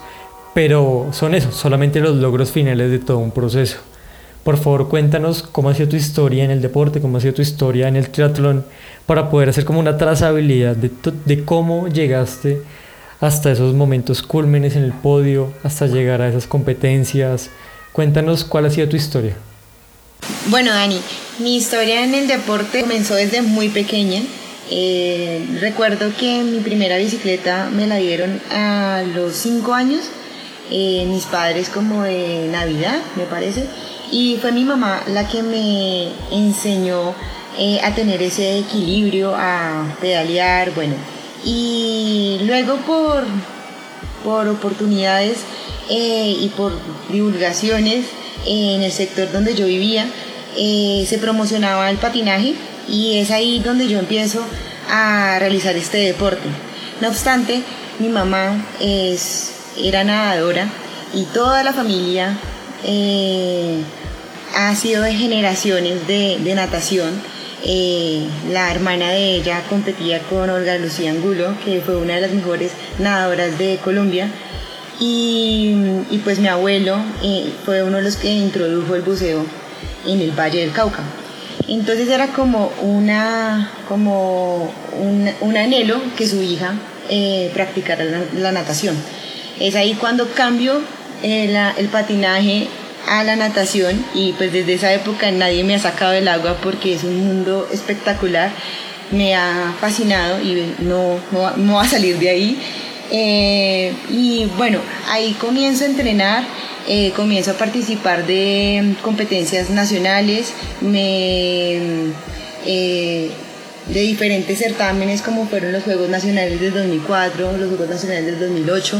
pero 0.54 1.08
son 1.12 1.34
esos, 1.34 1.54
solamente 1.54 2.00
los 2.00 2.16
logros 2.16 2.52
finales 2.52 2.90
de 2.90 3.00
todo 3.00 3.18
un 3.18 3.32
proceso. 3.32 3.78
Por 4.44 4.56
favor, 4.56 4.88
cuéntanos 4.88 5.42
cómo 5.42 5.68
ha 5.68 5.74
sido 5.74 5.90
tu 5.90 5.96
historia 5.96 6.44
en 6.44 6.50
el 6.50 6.62
deporte, 6.62 7.00
cómo 7.00 7.18
ha 7.18 7.20
sido 7.20 7.34
tu 7.34 7.42
historia 7.42 7.88
en 7.88 7.96
el 7.96 8.08
triatlón, 8.08 8.64
para 9.04 9.30
poder 9.30 9.48
hacer 9.48 9.64
como 9.64 9.80
una 9.80 9.98
trazabilidad 9.98 10.76
de, 10.76 10.90
de 11.24 11.44
cómo 11.44 11.88
llegaste 11.88 12.62
hasta 13.20 13.50
esos 13.50 13.74
momentos 13.74 14.22
cúlmenes 14.22 14.76
en 14.76 14.84
el 14.84 14.92
podio, 14.92 15.52
hasta 15.64 15.86
llegar 15.86 16.22
a 16.22 16.28
esas 16.28 16.46
competencias. 16.46 17.50
Cuéntanos 17.92 18.44
cuál 18.44 18.66
ha 18.66 18.70
sido 18.70 18.88
tu 18.88 18.96
historia. 18.96 19.36
Bueno, 20.46 20.72
Dani, 20.72 21.00
mi 21.40 21.56
historia 21.56 22.04
en 22.04 22.14
el 22.14 22.28
deporte 22.28 22.82
comenzó 22.82 23.14
desde 23.14 23.42
muy 23.42 23.68
pequeña. 23.68 24.22
Eh, 24.70 25.46
recuerdo 25.60 26.12
que 26.18 26.42
mi 26.42 26.60
primera 26.60 26.98
bicicleta 26.98 27.70
me 27.70 27.86
la 27.86 27.96
dieron 27.96 28.40
a 28.50 29.02
los 29.14 29.34
5 29.34 29.72
años, 29.72 30.02
eh, 30.70 31.06
mis 31.08 31.24
padres 31.24 31.70
como 31.70 32.02
de 32.02 32.48
Navidad, 32.50 33.00
me 33.16 33.24
parece, 33.24 33.64
y 34.12 34.36
fue 34.40 34.52
mi 34.52 34.64
mamá 34.64 35.02
la 35.08 35.26
que 35.26 35.42
me 35.42 36.08
enseñó 36.30 37.14
eh, 37.58 37.80
a 37.82 37.94
tener 37.94 38.22
ese 38.22 38.58
equilibrio, 38.58 39.34
a 39.34 39.96
pedalear, 40.00 40.72
bueno, 40.74 40.94
y 41.48 42.40
luego 42.42 42.76
por, 42.76 43.24
por 44.22 44.46
oportunidades 44.48 45.38
eh, 45.88 46.36
y 46.38 46.48
por 46.50 46.72
divulgaciones 47.10 48.04
en 48.44 48.82
el 48.82 48.92
sector 48.92 49.32
donde 49.32 49.54
yo 49.54 49.64
vivía, 49.64 50.06
eh, 50.58 51.06
se 51.08 51.16
promocionaba 51.16 51.88
el 51.88 51.96
patinaje 51.96 52.54
y 52.86 53.18
es 53.18 53.30
ahí 53.30 53.60
donde 53.60 53.88
yo 53.88 53.98
empiezo 53.98 54.44
a 54.90 55.38
realizar 55.38 55.74
este 55.74 55.96
deporte. 55.96 56.48
No 57.00 57.08
obstante, 57.08 57.62
mi 57.98 58.08
mamá 58.08 58.66
es, 58.78 59.52
era 59.78 60.04
nadadora 60.04 60.68
y 61.14 61.22
toda 61.24 61.64
la 61.64 61.72
familia 61.72 62.36
eh, 62.84 63.80
ha 64.54 64.74
sido 64.74 65.02
de 65.02 65.14
generaciones 65.14 66.06
de, 66.06 66.38
de 66.44 66.54
natación 66.54 67.37
eh, 67.64 68.26
la 68.50 68.70
hermana 68.70 69.10
de 69.10 69.36
ella 69.36 69.62
competía 69.68 70.20
con 70.22 70.48
Olga 70.48 70.78
Lucía 70.78 71.10
Angulo, 71.10 71.54
que 71.64 71.80
fue 71.80 71.96
una 71.96 72.14
de 72.14 72.20
las 72.20 72.32
mejores 72.32 72.72
nadadoras 72.98 73.58
de 73.58 73.78
Colombia. 73.82 74.30
Y, 75.00 76.20
pues 76.24 76.40
mi 76.40 76.48
abuelo 76.48 76.98
eh, 77.22 77.52
fue 77.64 77.82
uno 77.82 77.98
de 77.98 78.02
los 78.02 78.16
que 78.16 78.28
introdujo 78.28 78.94
el 78.96 79.02
buceo 79.02 79.44
en 80.06 80.20
el 80.20 80.32
Valle 80.32 80.60
del 80.60 80.72
Cauca. 80.72 81.02
Entonces 81.68 82.08
era 82.08 82.28
como, 82.28 82.72
una, 82.80 83.70
como 83.88 84.72
un, 85.40 85.56
anhelo 85.56 86.00
que 86.16 86.26
su 86.26 86.42
hija 86.42 86.74
eh, 87.10 87.50
practicara 87.54 88.04
la, 88.34 88.52
natación. 88.52 88.96
Es 89.60 89.74
ahí 89.74 89.94
cuando 89.94 90.28
cambio 90.30 90.80
el 91.22 91.88
patinaje 91.88 92.68
a 93.08 93.24
la 93.24 93.36
natación 93.36 94.04
y 94.14 94.32
pues 94.32 94.52
desde 94.52 94.74
esa 94.74 94.92
época 94.92 95.30
nadie 95.30 95.64
me 95.64 95.74
ha 95.74 95.78
sacado 95.78 96.12
del 96.12 96.28
agua 96.28 96.58
porque 96.62 96.94
es 96.94 97.04
un 97.04 97.16
mundo 97.26 97.68
espectacular, 97.72 98.50
me 99.10 99.34
ha 99.34 99.74
fascinado 99.80 100.40
y 100.42 100.74
no, 100.80 101.18
no, 101.56 101.74
va 101.74 101.82
a 101.82 101.88
salir 101.88 102.18
de 102.18 102.28
ahí. 102.28 102.58
Eh, 103.10 103.92
y 104.10 104.46
bueno, 104.58 104.80
ahí 105.08 105.32
comienzo 105.40 105.84
a 105.84 105.86
entrenar, 105.86 106.44
eh, 106.86 107.12
comienzo 107.16 107.52
a 107.52 107.54
participar 107.54 108.26
de 108.26 108.94
competencias 109.02 109.70
nacionales, 109.70 110.52
me, 110.82 111.78
eh, 112.66 113.30
de 113.86 114.00
diferentes 114.00 114.58
certámenes 114.58 115.22
como 115.22 115.46
fueron 115.46 115.72
los 115.72 115.84
Juegos 115.84 116.10
Nacionales 116.10 116.60
del 116.60 116.74
2004, 116.74 117.56
los 117.56 117.68
Juegos 117.68 117.88
Nacionales 117.88 118.26
del 118.26 118.40
2008 118.40 118.98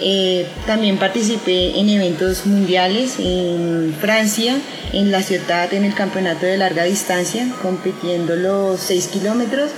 eh, 0.00 0.46
también 0.66 0.98
participé 0.98 1.78
en 1.78 1.88
eventos 1.88 2.44
mundiales 2.44 3.14
en 3.18 3.94
Francia, 3.98 4.58
en 4.92 5.10
la 5.10 5.22
ciudad, 5.22 5.72
en 5.72 5.84
el 5.84 5.94
campeonato 5.94 6.44
de 6.44 6.58
larga 6.58 6.84
distancia, 6.84 7.48
compitiendo 7.62 8.36
los 8.36 8.80
6 8.80 9.08
kilómetros. 9.08 9.70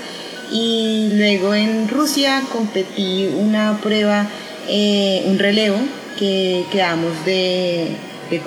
Y 0.50 1.10
luego 1.12 1.54
en 1.54 1.88
Rusia 1.88 2.42
competí 2.52 3.28
una 3.36 3.78
prueba, 3.82 4.26
eh, 4.68 5.22
un 5.26 5.38
relevo, 5.38 5.76
que 6.18 6.64
quedamos 6.72 7.12
de, 7.24 7.96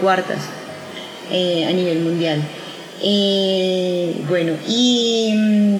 cuartas 0.01 0.39
eh, 1.31 1.65
a 1.67 1.71
nivel 1.71 1.99
mundial. 1.99 2.41
bueno, 4.27 4.53
y 4.67 5.33
mm, 5.35 5.75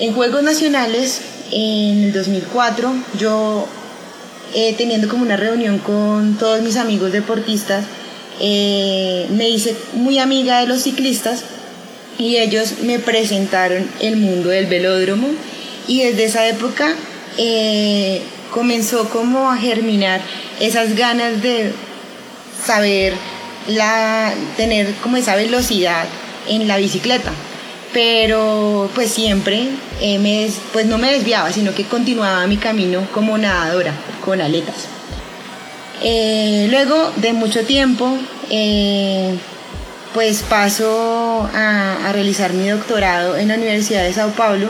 en 0.00 0.12
Juegos 0.14 0.42
Nacionales, 0.42 1.20
en 1.52 2.04
el 2.04 2.12
2004, 2.12 2.92
yo 3.18 3.68
eh, 4.54 4.74
teniendo 4.76 5.08
como 5.08 5.22
una 5.22 5.36
reunión 5.36 5.78
con 5.78 6.36
todos 6.38 6.62
mis 6.62 6.76
amigos 6.76 7.12
deportistas, 7.12 7.84
eh, 8.40 9.26
me 9.30 9.48
hice 9.48 9.76
muy 9.94 10.18
amiga 10.18 10.60
de 10.60 10.66
los 10.66 10.82
ciclistas 10.82 11.44
y 12.18 12.36
ellos 12.36 12.80
me 12.82 12.98
presentaron 12.98 13.88
el 14.00 14.16
mundo 14.16 14.50
del 14.50 14.66
velódromo 14.66 15.28
y 15.88 16.02
desde 16.02 16.24
esa 16.24 16.46
época 16.46 16.94
eh, 17.38 18.22
comenzó 18.50 19.08
como 19.08 19.50
a 19.50 19.56
germinar 19.56 20.20
esas 20.60 20.96
ganas 20.96 21.42
de 21.42 21.72
saber 22.64 23.14
la, 23.68 24.32
tener 24.56 24.92
como 25.02 25.16
esa 25.16 25.36
velocidad 25.36 26.06
en 26.48 26.68
la 26.68 26.76
bicicleta. 26.76 27.32
Pero 27.96 28.90
pues 28.94 29.10
siempre 29.10 29.70
eh, 30.02 30.18
me, 30.18 30.50
pues 30.74 30.84
no 30.84 30.98
me 30.98 31.10
desviaba, 31.10 31.50
sino 31.50 31.74
que 31.74 31.84
continuaba 31.84 32.46
mi 32.46 32.58
camino 32.58 33.08
como 33.10 33.38
nadadora, 33.38 33.94
con 34.22 34.42
aletas. 34.42 34.84
Eh, 36.02 36.68
luego 36.70 37.10
de 37.16 37.32
mucho 37.32 37.64
tiempo, 37.64 38.18
pues 40.12 40.42
paso 40.42 41.48
a, 41.54 42.12
realizar 42.12 42.52
mi 42.52 42.68
doctorado 42.68 43.38
en 43.38 43.48
la 43.48 43.54
Universidad 43.54 44.02
de 44.02 44.12
Sao 44.12 44.28
Paulo 44.32 44.68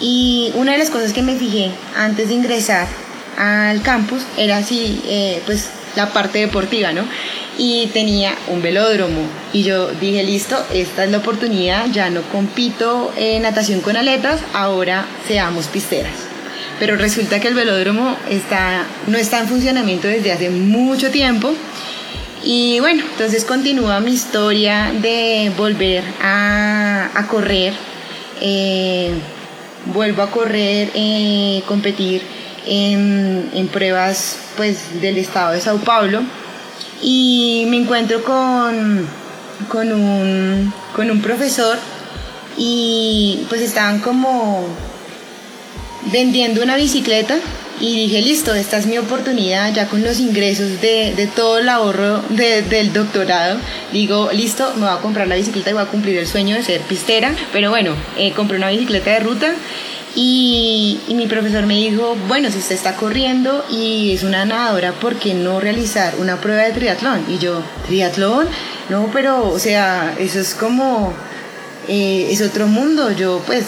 y 0.00 0.50
una 0.56 0.72
de 0.72 0.78
las 0.78 0.90
cosas 0.90 1.12
que 1.12 1.22
me 1.22 1.36
fijé 1.36 1.70
antes 1.96 2.26
de 2.26 2.34
ingresar 2.34 2.88
al 3.36 3.82
campus 3.82 4.24
era 4.36 4.60
eh, 4.68 5.40
pues 5.46 5.68
la 5.94 6.12
parte 6.12 6.40
deportiva, 6.40 6.92
¿no? 6.92 7.04
Y 7.58 7.88
tenía 7.88 8.34
un 8.48 8.62
velódromo 8.62 9.20
y 9.52 9.64
yo 9.64 9.88
dije, 9.88 10.22
listo, 10.22 10.56
esta 10.72 11.04
es 11.04 11.10
la 11.10 11.18
oportunidad, 11.18 11.90
ya 11.90 12.08
no 12.08 12.22
compito 12.30 13.12
en 13.16 13.42
natación 13.42 13.80
con 13.80 13.96
aletas, 13.96 14.40
ahora 14.54 15.06
seamos 15.26 15.66
pisteras. 15.66 16.14
Pero 16.78 16.96
resulta 16.96 17.40
que 17.40 17.48
el 17.48 17.54
velódromo 17.54 18.16
está, 18.30 18.86
no 19.08 19.18
está 19.18 19.40
en 19.40 19.48
funcionamiento 19.48 20.06
desde 20.06 20.32
hace 20.32 20.50
mucho 20.50 21.10
tiempo 21.10 21.52
y 22.44 22.78
bueno, 22.80 23.02
entonces 23.10 23.44
continúa 23.44 24.00
mi 24.00 24.12
historia 24.12 24.92
de 25.02 25.52
volver 25.56 26.04
a, 26.22 27.26
correr. 27.28 27.74
Eh, 28.40 29.12
vuelvo 29.86 30.22
a 30.22 30.30
correr, 30.30 30.90
eh, 30.94 31.62
competir 31.66 32.22
en, 32.66 33.68
pruebas 33.72 34.38
pues, 34.56 35.00
del 35.00 35.18
estado 35.18 35.52
de 35.52 35.60
Sao 35.60 35.78
Paulo. 35.78 36.22
Y 37.02 37.66
me 37.68 37.76
encuentro 37.78 38.22
con, 38.22 39.06
con, 39.68 39.92
un, 39.92 40.72
con 40.94 41.10
un 41.10 41.22
profesor 41.22 41.78
y 42.56 43.44
pues 43.48 43.60
estaban 43.62 44.00
como 44.00 44.66
vendiendo 46.12 46.62
una 46.62 46.76
bicicleta 46.76 47.38
y 47.80 47.94
dije, 47.94 48.20
listo, 48.22 48.54
esta 48.54 48.78
es 48.78 48.86
mi 48.86 48.98
oportunidad, 48.98 49.72
ya 49.72 49.88
con 49.88 50.02
los 50.02 50.18
ingresos 50.18 50.80
de, 50.80 51.28
todo 51.36 51.58
el 51.58 51.68
ahorro 51.68 52.22
del 52.28 52.92
doctorado, 52.92 53.58
digo, 53.92 54.30
listo, 54.32 54.72
me 54.74 54.86
voy 54.86 54.96
a 54.96 55.00
comprar 55.00 55.28
la 55.28 55.36
bicicleta 55.36 55.70
y 55.70 55.72
voy 55.74 55.82
a 55.82 55.86
cumplir 55.86 56.16
el 56.16 56.26
sueño 56.26 56.56
de 56.56 56.64
ser 56.64 56.80
pistera, 56.82 57.32
pero 57.52 57.70
bueno, 57.70 57.94
eh, 58.16 58.32
compré 58.32 58.56
una 58.56 58.70
bicicleta 58.70 59.12
de 59.12 59.20
ruta 59.20 59.54
y, 60.14 60.98
mi 61.08 61.26
profesor 61.26 61.66
me 61.66 61.76
dijo, 61.76 62.16
bueno, 62.26 62.50
si 62.50 62.58
usted 62.58 62.74
está 62.74 62.96
corriendo 62.96 63.64
y 63.70 64.12
es 64.12 64.22
una 64.22 64.44
nadadora, 64.44 64.92
¿por 64.92 65.16
qué 65.16 65.34
no 65.34 65.60
realizar 65.60 66.14
una 66.18 66.40
prueba 66.40 66.62
de 66.62 66.72
triatlón? 66.72 67.24
Y 67.28 67.38
yo, 67.38 67.62
¿triatlón? 67.86 68.46
No, 68.88 69.10
pero, 69.12 69.48
o 69.50 69.58
sea, 69.58 70.14
eso 70.18 70.40
es 70.40 70.54
como, 70.54 71.12
eh, 71.88 72.28
es 72.30 72.40
otro 72.40 72.66
mundo, 72.66 73.12
yo 73.12 73.42
pues 73.46 73.64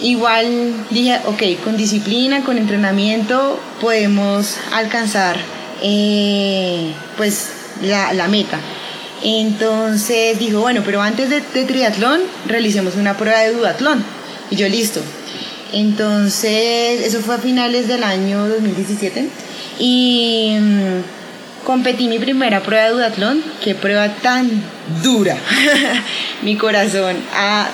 igual 0.00 0.86
dije, 0.90 1.20
ok, 1.26 1.64
con 1.64 1.76
disciplina, 1.76 2.42
con 2.44 2.58
entrenamiento 2.58 3.58
podemos 3.80 4.56
alcanzar 4.72 5.36
eh, 5.82 6.92
pues 7.16 7.50
la, 7.82 8.28
meta. 8.28 8.58
Entonces 9.22 10.38
dijo, 10.38 10.60
bueno, 10.60 10.82
pero 10.84 11.02
antes 11.02 11.30
de, 11.30 11.40
triatlón 11.40 12.20
realicemos 12.46 12.96
una 12.96 13.16
prueba 13.16 13.40
de 13.40 13.52
duatlón. 13.52 14.04
Y 14.50 14.56
yo 14.56 14.68
listo. 14.68 15.02
Entonces, 15.72 17.06
eso 17.06 17.20
fue 17.20 17.36
a 17.36 17.38
finales 17.38 17.88
del 17.88 18.02
año 18.02 18.48
2017. 18.48 19.28
Y 19.78 20.56
mm, 20.60 21.64
competí 21.64 22.08
mi 22.08 22.18
primera 22.18 22.62
prueba 22.62 22.84
de 22.84 22.92
duatlón. 22.92 23.42
Qué 23.62 23.74
prueba 23.74 24.08
tan 24.16 24.50
dura. 25.02 25.36
mi 26.42 26.56
corazón 26.56 27.16
a 27.34 27.68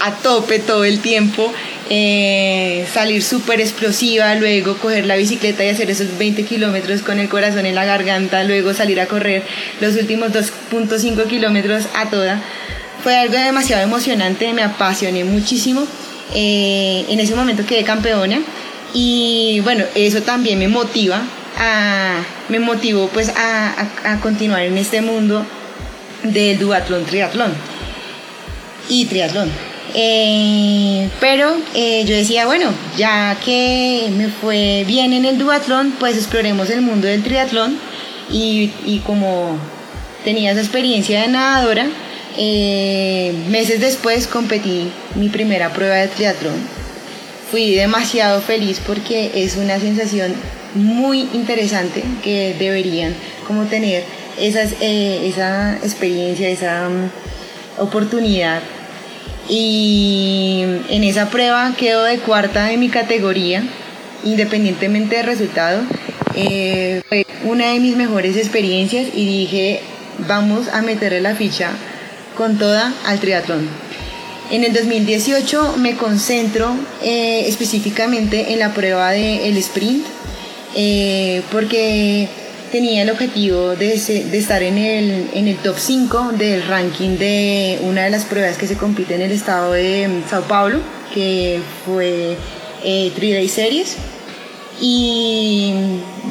a 0.00 0.12
tope 0.12 0.58
todo 0.58 0.84
el 0.84 1.00
tiempo, 1.00 1.52
eh, 1.90 2.86
salir 2.92 3.22
súper 3.22 3.60
explosiva, 3.60 4.34
luego 4.34 4.76
coger 4.76 5.06
la 5.06 5.16
bicicleta 5.16 5.64
y 5.64 5.68
hacer 5.68 5.90
esos 5.90 6.18
20 6.18 6.44
kilómetros 6.44 7.02
con 7.02 7.18
el 7.18 7.28
corazón 7.28 7.66
en 7.66 7.74
la 7.74 7.84
garganta, 7.84 8.44
luego 8.44 8.74
salir 8.74 9.00
a 9.00 9.06
correr 9.06 9.42
los 9.80 9.96
últimos 9.96 10.30
2.5 10.30 11.26
kilómetros 11.26 11.84
a 11.94 12.10
toda. 12.10 12.40
Fue 13.02 13.16
algo 13.16 13.34
demasiado 13.34 13.82
emocionante, 13.82 14.52
me 14.52 14.62
apasioné 14.62 15.24
muchísimo. 15.24 15.86
Eh, 16.34 17.06
en 17.08 17.20
ese 17.20 17.34
momento 17.34 17.64
quedé 17.64 17.84
campeona 17.84 18.40
y 18.94 19.60
bueno, 19.64 19.84
eso 19.94 20.22
también 20.22 20.58
me 20.58 20.68
motiva, 20.68 21.22
a, 21.58 22.18
me 22.48 22.60
motivó 22.60 23.08
pues 23.08 23.30
a, 23.30 23.74
a, 24.04 24.20
continuar 24.20 24.62
en 24.62 24.78
este 24.78 25.00
mundo 25.00 25.44
del 26.22 26.58
duatlón, 26.58 27.04
triatlón 27.04 27.52
y 28.88 29.06
triatlón. 29.06 29.50
Eh, 29.94 31.08
pero 31.20 31.56
eh, 31.74 32.04
yo 32.06 32.14
decía, 32.14 32.46
bueno, 32.46 32.70
ya 32.96 33.36
que 33.42 34.10
me 34.16 34.28
fue 34.28 34.84
bien 34.86 35.12
en 35.12 35.24
el 35.24 35.38
duatlón, 35.38 35.94
pues 35.98 36.16
exploremos 36.16 36.70
el 36.70 36.82
mundo 36.82 37.06
del 37.06 37.22
triatlón. 37.22 37.78
Y, 38.30 38.70
y 38.84 38.98
como 39.06 39.56
tenía 40.24 40.52
esa 40.52 40.60
experiencia 40.60 41.22
de 41.22 41.28
nadadora, 41.28 41.86
eh, 42.38 43.34
meses 43.50 43.80
después 43.80 44.28
competí 44.28 44.92
mi 45.16 45.28
primera 45.28 45.72
prueba 45.72 45.96
de 45.96 46.06
triatlón. 46.08 46.54
Fui 47.50 47.74
demasiado 47.74 48.40
feliz 48.40 48.80
porque 48.86 49.32
es 49.34 49.56
una 49.56 49.80
sensación 49.80 50.32
muy 50.74 51.28
interesante 51.34 52.04
que 52.22 52.54
deberían 52.58 53.14
como 53.46 53.64
tener 53.64 54.04
esas, 54.38 54.74
esa 54.80 55.76
experiencia, 55.82 56.48
esa 56.48 56.88
mm, 56.88 57.82
oportunidad 57.82 58.62
y 59.48 60.62
en 60.90 61.04
esa 61.04 61.30
prueba 61.30 61.74
quedo 61.76 62.04
de 62.04 62.18
cuarta 62.18 62.66
de 62.66 62.76
mi 62.76 62.88
categoría, 62.88 63.64
independientemente 64.22 65.16
del 65.16 65.26
resultado. 65.26 65.80
Eh, 66.36 67.02
fue 67.08 67.26
una 67.44 67.72
de 67.72 67.80
mis 67.80 67.96
mejores 67.96 68.36
experiencias 68.36 69.08
y 69.14 69.26
dije, 69.26 69.80
vamos 70.28 70.68
a 70.68 70.82
meterle 70.82 71.20
la 71.20 71.34
ficha 71.34 71.70
con 72.38 72.56
toda 72.56 72.94
al 73.04 73.18
triatlón. 73.18 73.68
En 74.50 74.64
el 74.64 74.72
2018 74.72 75.74
me 75.76 75.96
concentro 75.96 76.74
eh, 77.02 77.44
específicamente 77.46 78.52
en 78.52 78.60
la 78.60 78.72
prueba 78.72 79.10
del 79.10 79.56
sprint, 79.58 80.06
eh, 80.74 81.42
porque 81.52 82.28
tenía 82.72 83.02
el 83.02 83.10
objetivo 83.10 83.74
de, 83.76 83.92
estar 83.92 84.62
en 84.62 84.78
el, 84.78 85.28
en 85.34 85.48
el 85.48 85.56
top 85.56 85.76
5 85.78 86.32
del 86.38 86.66
ranking 86.66 87.18
de 87.18 87.78
una 87.82 88.04
de 88.04 88.10
las 88.10 88.24
pruebas 88.24 88.56
que 88.56 88.66
se 88.66 88.76
compite 88.76 89.16
en 89.16 89.22
el 89.22 89.32
estado 89.32 89.72
de 89.72 90.22
Sao 90.30 90.42
Paulo, 90.42 90.78
que 91.12 91.60
fue 91.84 92.36
eh, 92.84 93.12
3 93.14 93.32
Day 93.34 93.48
Series. 93.48 93.96
Y 94.80 95.72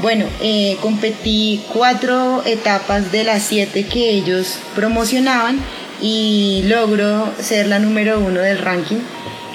bueno, 0.02 0.26
eh, 0.41 0.78
competí 0.82 1.62
cuatro 1.74 2.43
etapas 2.46 3.12
de 3.12 3.26
las 3.26 3.43
siete 3.43 3.86
que 3.86 4.10
ellos 4.10 4.58
promocionaban 4.74 5.60
y 6.01 6.63
logro 6.65 7.33
ser 7.39 7.67
la 7.67 7.79
número 7.79 8.19
uno 8.19 8.39
del 8.41 8.60
ranking 8.60 8.99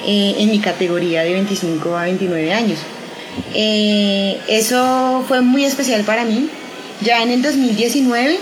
eh, 0.05 0.35
en 0.39 0.49
mi 0.51 0.59
categoría 0.59 1.23
de 1.23 1.33
25 1.33 1.97
a 1.97 2.03
29 2.03 2.53
años. 2.53 2.79
Eh, 3.53 4.37
eso 4.47 5.23
fue 5.27 5.41
muy 5.41 5.65
especial 5.65 6.03
para 6.03 6.23
mí 6.23 6.49
ya 7.03 7.21
en 7.21 7.31
el 7.31 7.41
2019 7.41 8.39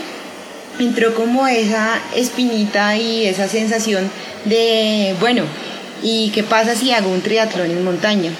entró 0.78 1.14
como 1.14 1.46
esa 1.48 2.00
espinita 2.14 2.96
y 2.96 3.24
esa 3.26 3.48
sensación 3.48 4.10
de, 4.44 5.16
bueno, 5.20 5.42
¿y 6.02 6.30
qué 6.30 6.42
pasa 6.44 6.76
si 6.76 6.92
hago 6.92 7.10
un 7.10 7.22
triatlón 7.22 7.70
en 7.70 7.84
montaña? 7.84 8.30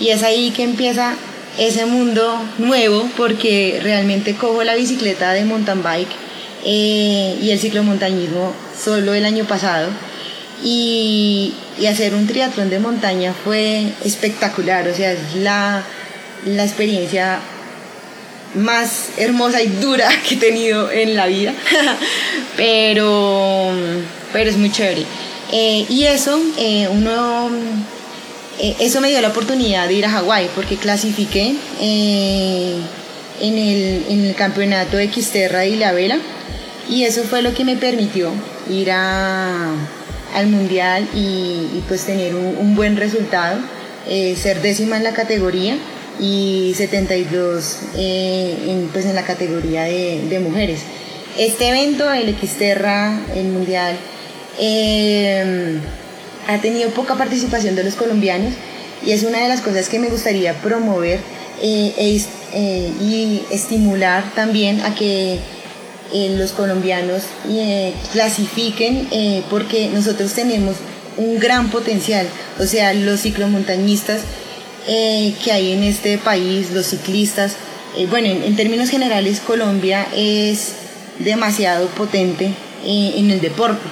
Y 0.00 0.10
es 0.10 0.22
ahí 0.22 0.50
que 0.50 0.62
empieza 0.62 1.14
ese 1.58 1.86
mundo 1.86 2.40
nuevo 2.58 3.08
porque 3.16 3.80
realmente 3.82 4.34
cojo 4.34 4.62
la 4.62 4.74
bicicleta 4.74 5.32
de 5.32 5.44
mountain 5.44 5.82
bike 5.82 6.23
eh, 6.64 7.38
y 7.40 7.50
el 7.50 7.58
ciclomontañismo 7.58 8.52
solo 8.82 9.14
el 9.14 9.24
año 9.24 9.44
pasado. 9.44 9.90
Y, 10.62 11.52
y, 11.78 11.86
hacer 11.86 12.14
un 12.14 12.26
triatlón 12.26 12.70
de 12.70 12.78
montaña 12.78 13.34
fue 13.44 13.92
espectacular, 14.04 14.88
o 14.88 14.94
sea, 14.94 15.12
es 15.12 15.34
la, 15.34 15.82
la 16.46 16.64
experiencia 16.64 17.40
más 18.54 19.10
hermosa 19.16 19.62
y 19.62 19.68
dura 19.68 20.08
que 20.28 20.34
he 20.34 20.38
tenido 20.38 20.90
en 20.90 21.16
la 21.16 21.26
vida, 21.26 21.52
pero, 22.56 23.70
pero 24.32 24.50
es 24.50 24.56
muy 24.56 24.70
chévere. 24.70 25.04
Eh, 25.52 25.84
y 25.88 26.04
eso, 26.04 26.40
eh, 26.58 26.88
uno, 26.90 27.50
eh, 28.58 28.76
eso 28.80 29.00
me 29.00 29.08
dio 29.10 29.20
la 29.20 29.28
oportunidad 29.28 29.88
de 29.88 29.94
ir 29.94 30.06
a 30.06 30.10
Hawái 30.10 30.48
porque 30.54 30.76
clasifiqué 30.76 31.54
en 31.80 33.58
el, 33.58 34.04
en, 34.08 34.24
el, 34.24 34.34
campeonato 34.34 34.96
de 34.96 35.12
Xterra 35.12 35.66
y 35.66 35.76
la 35.76 35.92
vela 35.92 36.18
y 36.88 37.04
eso 37.04 37.22
fue 37.24 37.42
lo 37.42 37.54
que 37.54 37.64
me 37.64 37.76
permitió 37.76 38.30
ir 38.70 38.90
a, 38.90 39.74
al 40.34 40.46
mundial 40.48 41.08
y, 41.14 41.82
pues 41.88 42.04
tener 42.04 42.34
un, 42.34 42.74
buen 42.74 42.96
resultado, 42.96 43.58
eh, 44.08 44.36
ser 44.36 44.60
décima 44.60 44.96
en 44.96 45.04
la 45.04 45.12
categoría 45.12 45.76
y 46.20 46.74
72 46.76 47.78
eh, 47.96 48.56
en, 48.68 48.88
pues 48.88 49.06
en 49.06 49.14
la 49.14 49.24
categoría 49.24 49.84
de, 49.84 50.40
mujeres. 50.40 50.80
Este 51.38 51.68
evento, 51.68 52.12
el 52.12 52.36
Xterra, 52.36 53.18
el 53.34 53.46
mundial, 53.48 53.96
eh, 54.60 55.78
ha 56.46 56.58
tenido 56.58 56.90
poca 56.90 57.14
participación 57.14 57.74
de 57.74 57.84
los 57.84 57.94
colombianos 57.94 58.52
y 59.04 59.12
es 59.12 59.22
una 59.24 59.38
de 59.38 59.48
las 59.48 59.60
cosas 59.60 59.88
que 59.88 59.98
me 59.98 60.08
gustaría 60.08 60.54
promover 60.54 61.20
e 61.62 62.20
y 63.00 63.42
estimular 63.50 64.24
también 64.34 64.80
a 64.82 64.94
que 64.94 65.40
eh, 66.12 66.36
los 66.38 66.52
colombianos 66.52 67.22
eh, 67.48 67.94
clasifiquen 68.12 69.08
eh, 69.10 69.42
porque 69.50 69.88
nosotros 69.88 70.32
tenemos 70.32 70.76
un 71.16 71.38
gran 71.38 71.70
potencial, 71.70 72.26
o 72.60 72.64
sea, 72.66 72.92
los 72.92 73.20
ciclomontañistas 73.20 74.22
que 74.86 75.50
hay 75.50 75.72
en 75.72 75.82
este 75.82 76.18
país, 76.18 76.70
los 76.72 76.86
ciclistas, 76.86 77.56
bueno, 78.10 78.26
en, 78.26 78.54
términos 78.54 78.90
generales 78.90 79.40
Colombia 79.40 80.06
es 80.14 80.72
demasiado 81.20 81.86
potente 81.88 82.52
en 82.84 83.30
el 83.30 83.40
deporte. 83.40 83.88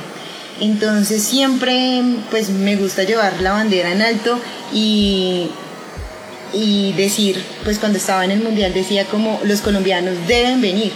Entonces 0.60 1.22
siempre 1.22 2.02
pues 2.30 2.50
me 2.50 2.76
gusta 2.76 3.04
llevar 3.04 3.40
la 3.40 3.52
bandera 3.52 3.90
en 3.90 4.02
alto 4.02 4.38
y, 4.74 5.48
y 6.52 6.92
decir, 6.92 7.42
pues 7.64 7.78
cuando 7.78 7.96
estaba 7.96 8.24
en 8.26 8.32
el 8.32 8.42
mundial 8.42 8.74
decía 8.74 9.06
como 9.06 9.40
los 9.44 9.62
colombianos 9.62 10.14
deben 10.28 10.60
venir 10.60 10.92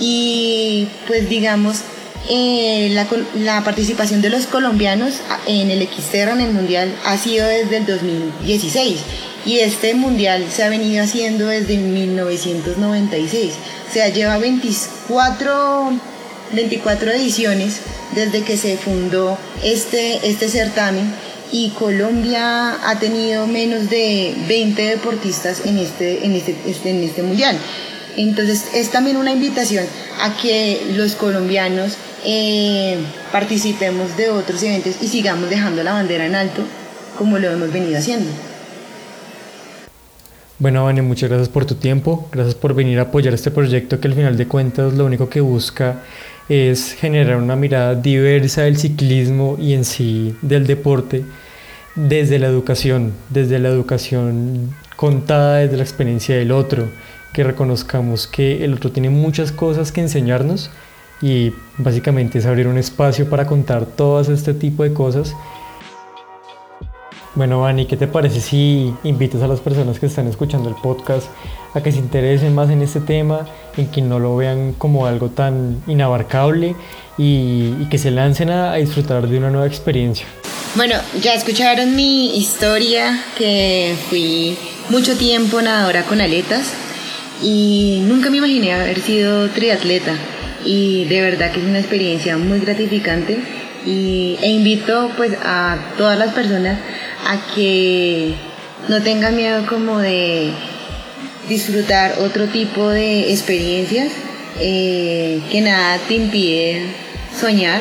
y 0.00 0.88
pues 1.06 1.28
digamos 1.28 1.82
eh, 2.28 2.94
la, 3.34 3.64
participación 3.64 4.22
de 4.22 4.30
los 4.30 4.46
colombianos 4.46 5.14
en 5.46 5.70
el 5.70 5.86
Xterra 5.88 6.32
en 6.32 6.40
el 6.40 6.52
Mundial 6.52 6.94
ha 7.04 7.16
sido 7.16 7.46
desde 7.46 7.78
el 7.78 7.86
2016 7.86 8.98
y 9.46 9.58
este 9.58 9.94
Mundial 9.94 10.46
se 10.50 10.64
ha 10.64 10.68
venido 10.68 11.02
haciendo 11.02 11.46
desde 11.46 11.78
1996. 11.78 13.52
O 13.88 13.92
sea, 13.92 14.08
lleva 14.10 14.38
24, 14.38 15.92
24 16.52 17.10
ediciones 17.12 17.80
desde 18.14 18.42
que 18.42 18.56
se 18.56 18.76
fundó 18.76 19.38
este, 19.64 20.28
este 20.28 20.48
certamen 20.48 21.12
y 21.52 21.70
Colombia 21.70 22.76
ha 22.88 22.98
tenido 22.98 23.46
menos 23.46 23.90
de 23.90 24.34
20 24.46 24.82
deportistas 24.82 25.62
en 25.64 25.78
este, 25.78 26.24
en 26.24 26.34
este, 26.36 26.54
este 26.66 26.90
en 26.90 27.02
este 27.02 27.22
Mundial. 27.22 27.58
Entonces 28.16 28.66
es 28.74 28.90
también 28.90 29.16
una 29.16 29.32
invitación 29.32 29.84
a 30.20 30.36
que 30.36 30.80
los 30.96 31.14
colombianos 31.14 31.96
eh, 32.24 32.98
participemos 33.32 34.16
de 34.16 34.30
otros 34.30 34.62
eventos 34.62 34.96
y 35.00 35.08
sigamos 35.08 35.48
dejando 35.48 35.82
la 35.82 35.92
bandera 35.92 36.26
en 36.26 36.34
alto 36.34 36.62
como 37.16 37.38
lo 37.38 37.50
hemos 37.50 37.72
venido 37.72 37.98
haciendo. 37.98 38.30
Bueno, 40.58 40.84
Vane, 40.84 41.00
muchas 41.00 41.30
gracias 41.30 41.48
por 41.48 41.64
tu 41.64 41.76
tiempo, 41.76 42.28
gracias 42.30 42.54
por 42.54 42.74
venir 42.74 42.98
a 42.98 43.02
apoyar 43.02 43.32
este 43.32 43.50
proyecto 43.50 43.98
que 43.98 44.08
al 44.08 44.14
final 44.14 44.36
de 44.36 44.46
cuentas 44.46 44.92
lo 44.92 45.06
único 45.06 45.28
que 45.30 45.40
busca 45.40 46.02
es 46.50 46.92
generar 46.92 47.36
una 47.36 47.56
mirada 47.56 47.94
diversa 47.94 48.62
del 48.62 48.76
ciclismo 48.76 49.56
y 49.58 49.72
en 49.72 49.84
sí 49.86 50.36
del 50.42 50.66
deporte 50.66 51.24
desde 51.94 52.38
la 52.38 52.48
educación, 52.48 53.14
desde 53.30 53.58
la 53.58 53.68
educación 53.68 54.74
contada 54.96 55.58
desde 55.58 55.78
la 55.78 55.82
experiencia 55.82 56.36
del 56.36 56.52
otro, 56.52 56.90
que 57.32 57.44
reconozcamos 57.44 58.26
que 58.26 58.64
el 58.64 58.74
otro 58.74 58.90
tiene 58.90 59.10
muchas 59.10 59.52
cosas 59.52 59.92
que 59.92 60.00
enseñarnos 60.00 60.70
y 61.22 61.52
básicamente 61.78 62.38
es 62.38 62.46
abrir 62.46 62.66
un 62.66 62.78
espacio 62.78 63.28
para 63.28 63.46
contar 63.46 63.86
todas 63.86 64.28
este 64.28 64.54
tipo 64.54 64.82
de 64.82 64.92
cosas. 64.92 65.34
Bueno, 67.34 67.60
Vani, 67.60 67.86
¿qué 67.86 67.96
te 67.96 68.08
parece 68.08 68.40
si 68.40 68.92
invitas 69.04 69.42
a 69.42 69.46
las 69.46 69.60
personas 69.60 70.00
que 70.00 70.06
están 70.06 70.26
escuchando 70.26 70.68
el 70.68 70.74
podcast 70.74 71.28
a 71.74 71.80
que 71.80 71.92
se 71.92 71.98
interesen 71.98 72.54
más 72.54 72.70
en 72.70 72.82
este 72.82 73.00
tema, 73.00 73.46
en 73.76 73.86
que 73.86 74.02
no 74.02 74.18
lo 74.18 74.34
vean 74.36 74.72
como 74.72 75.06
algo 75.06 75.28
tan 75.28 75.80
inabarcable 75.86 76.74
y, 77.16 77.86
que 77.88 77.98
se 77.98 78.10
lancen 78.10 78.50
a 78.50 78.74
disfrutar 78.74 79.28
de 79.28 79.38
una 79.38 79.50
nueva 79.50 79.66
experiencia? 79.66 80.26
Bueno, 80.74 80.96
ya 81.20 81.34
escucharon 81.34 81.94
mi 81.94 82.36
historia, 82.36 83.24
que 83.36 83.96
fui 84.08 84.56
mucho 84.88 85.16
tiempo 85.16 85.62
nadadora 85.62 86.04
con 86.04 86.20
aletas 86.20 86.72
y 87.42 88.02
nunca 88.06 88.30
me 88.30 88.38
imaginé 88.38 88.74
haber 88.74 89.00
sido 89.00 89.48
triatleta. 89.50 90.12
Y 90.64 91.04
de 91.06 91.22
verdad 91.22 91.52
que 91.52 91.60
es 91.60 91.66
una 91.66 91.78
experiencia 91.78 92.36
muy 92.36 92.60
gratificante. 92.60 93.38
Y, 93.86 94.36
e 94.42 94.50
invito 94.50 95.10
pues 95.16 95.32
a 95.42 95.78
todas 95.96 96.18
las 96.18 96.34
personas 96.34 96.78
a 97.26 97.54
que 97.54 98.34
no 98.88 99.02
tengan 99.02 99.36
miedo 99.36 99.64
como 99.66 99.98
de 99.98 100.50
disfrutar 101.48 102.16
otro 102.20 102.46
tipo 102.46 102.88
de 102.88 103.30
experiencias. 103.30 104.12
Eh, 104.58 105.40
que 105.50 105.60
nada 105.62 105.98
te 106.06 106.14
impide 106.14 106.82
soñar 107.38 107.80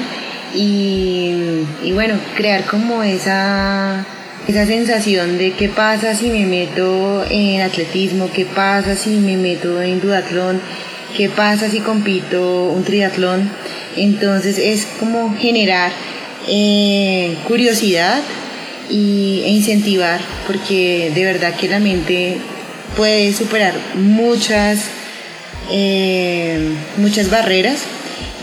y, 0.56 1.66
y 1.84 1.92
bueno 1.92 2.18
crear 2.36 2.64
como 2.66 3.04
esa 3.04 4.06
esa 4.50 4.66
sensación 4.66 5.38
de 5.38 5.52
qué 5.52 5.70
pasa 5.70 6.16
si 6.16 6.32
me 6.32 6.44
meto 6.48 7.24
en 7.30 7.62
atletismo, 7.62 8.32
qué 8.34 8.46
pasa 8.46 8.96
si 8.96 9.12
me 9.12 9.38
meto 9.38 9.80
en 9.80 10.02
duatlón, 10.02 10.60
qué 11.16 11.30
pasa 11.30 11.70
si 11.70 11.82
compito 11.82 12.64
un 12.64 12.84
triatlón. 12.84 13.48
Entonces 13.96 14.58
es 14.58 14.88
como 15.00 15.38
generar 15.38 15.92
eh, 16.48 17.38
curiosidad 17.48 18.22
y, 18.90 19.44
e 19.46 19.50
incentivar, 19.50 20.20
porque 20.48 21.12
de 21.14 21.26
verdad 21.26 21.56
que 21.56 21.68
la 21.68 21.78
mente 21.78 22.38
puede 22.98 23.32
superar 23.34 23.76
muchas, 23.94 24.86
eh, 25.70 26.74
muchas 26.98 27.30
barreras 27.30 27.82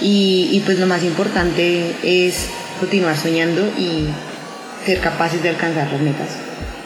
y, 0.00 0.50
y 0.52 0.60
pues 0.60 0.78
lo 0.78 0.86
más 0.86 1.02
importante 1.02 1.82
es 2.04 2.46
continuar 2.78 3.16
soñando 3.16 3.66
y 3.76 4.04
ser 4.86 5.00
capaces 5.00 5.42
de 5.42 5.48
alcanzar 5.48 5.90
las 5.92 6.00
metas. 6.00 6.28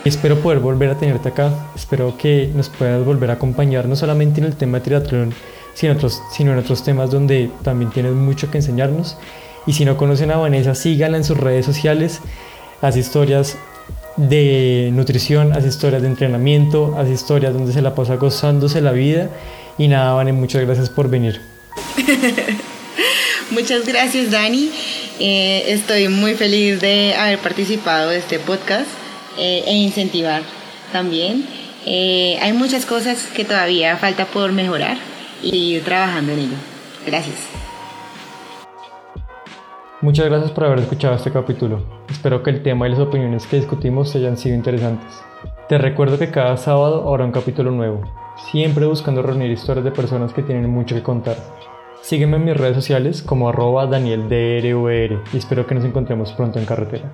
Espero 0.05 0.41
poder 0.41 0.61
volver 0.61 0.89
a 0.89 0.97
tenerte 0.97 1.29
acá, 1.29 1.53
espero 1.77 2.17
que 2.17 2.51
nos 2.55 2.71
puedas 2.71 3.05
volver 3.05 3.31
a 3.31 3.35
acompañar 3.35 3.87
no 3.87 3.97
solamente 3.97 4.41
en 4.41 4.47
el 4.47 4.57
tema 4.57 4.79
de 4.79 4.85
triatlón, 4.85 5.35
sino, 5.75 5.93
otros, 5.93 6.23
sino 6.33 6.53
en 6.53 6.59
otros 6.59 6.83
temas 6.83 7.11
donde 7.11 7.51
también 7.63 7.91
tienes 7.91 8.13
mucho 8.13 8.51
que 8.51 8.59
enseñarnos. 8.59 9.19
Y 9.67 9.75
si 9.75 9.85
no 9.85 9.99
conocen 9.99 10.31
a 10.31 10.39
Vanessa, 10.39 10.75
síganla 10.75 11.19
en 11.19 11.25
sus 11.25 11.37
redes 11.37 11.67
sociales, 11.67 12.21
hace 12.81 13.01
historias 13.01 13.59
de 14.17 14.91
nutrición, 14.95 15.53
hace 15.53 15.69
historias 15.69 16.01
de 16.01 16.09
entrenamiento, 16.09 16.97
hace 16.99 17.13
historias 17.13 17.53
donde 17.53 17.75
se 17.75 17.83
la 17.83 17.95
pasa 17.95 18.17
gozándose 18.17 18.81
la 18.81 18.93
vida. 18.93 19.29
Y 19.77 19.89
nada, 19.89 20.15
Vanessa, 20.15 20.39
muchas 20.39 20.63
gracias 20.63 20.89
por 20.89 21.11
venir. 21.11 21.43
muchas 23.51 23.87
gracias, 23.87 24.31
Dani. 24.31 24.71
Eh, 25.19 25.65
estoy 25.69 26.09
muy 26.09 26.35
feliz 26.35 26.81
de 26.81 27.15
haber 27.15 27.39
participado 27.39 28.11
de 28.11 28.19
este 28.19 28.39
podcast 28.39 28.89
eh, 29.39 29.63
e 29.67 29.75
incentivar 29.75 30.43
también. 30.93 31.47
Eh, 31.87 32.39
hay 32.41 32.53
muchas 32.53 32.87
cosas 32.87 33.27
que 33.35 33.45
todavía 33.45 33.97
falta 33.97 34.27
por 34.27 34.53
mejorar 34.53 34.97
y 35.43 35.75
ir 35.75 35.85
trabajando 35.85 36.33
en 36.33 36.39
ello. 36.39 36.57
Gracias. 37.07 37.37
Muchas 40.03 40.27
gracias 40.27 40.51
por 40.53 40.65
haber 40.65 40.79
escuchado 40.79 41.15
este 41.15 41.31
capítulo. 41.31 41.83
Espero 42.11 42.43
que 42.43 42.51
el 42.51 42.63
tema 42.63 42.87
y 42.87 42.91
las 42.91 43.01
opiniones 43.01 43.47
que 43.47 43.57
discutimos 43.57 44.15
hayan 44.17 44.39
sido 44.39 44.55
interesantes. 44.55 45.13
Te 45.69 45.79
recuerdo 45.79 46.19
que 46.19 46.31
cada 46.31 46.57
sábado 46.57 47.07
habrá 47.09 47.25
un 47.25 47.33
capítulo 47.33 47.71
nuevo, 47.71 48.03
siempre 48.51 48.87
buscando 48.87 49.23
reunir 49.23 49.51
historias 49.51 49.85
de 49.85 49.91
personas 49.91 50.33
que 50.33 50.43
tienen 50.43 50.69
mucho 50.71 50.95
que 50.95 51.03
contar. 51.03 51.37
Sígueme 52.03 52.37
en 52.37 52.45
mis 52.45 52.57
redes 52.57 52.77
sociales 52.77 53.23
como 53.23 53.49
arroba 53.49 53.87
y 55.33 55.37
espero 55.37 55.67
que 55.67 55.75
nos 55.75 55.85
encontremos 55.85 56.33
pronto 56.33 56.59
en 56.59 56.65
carretera. 56.65 57.13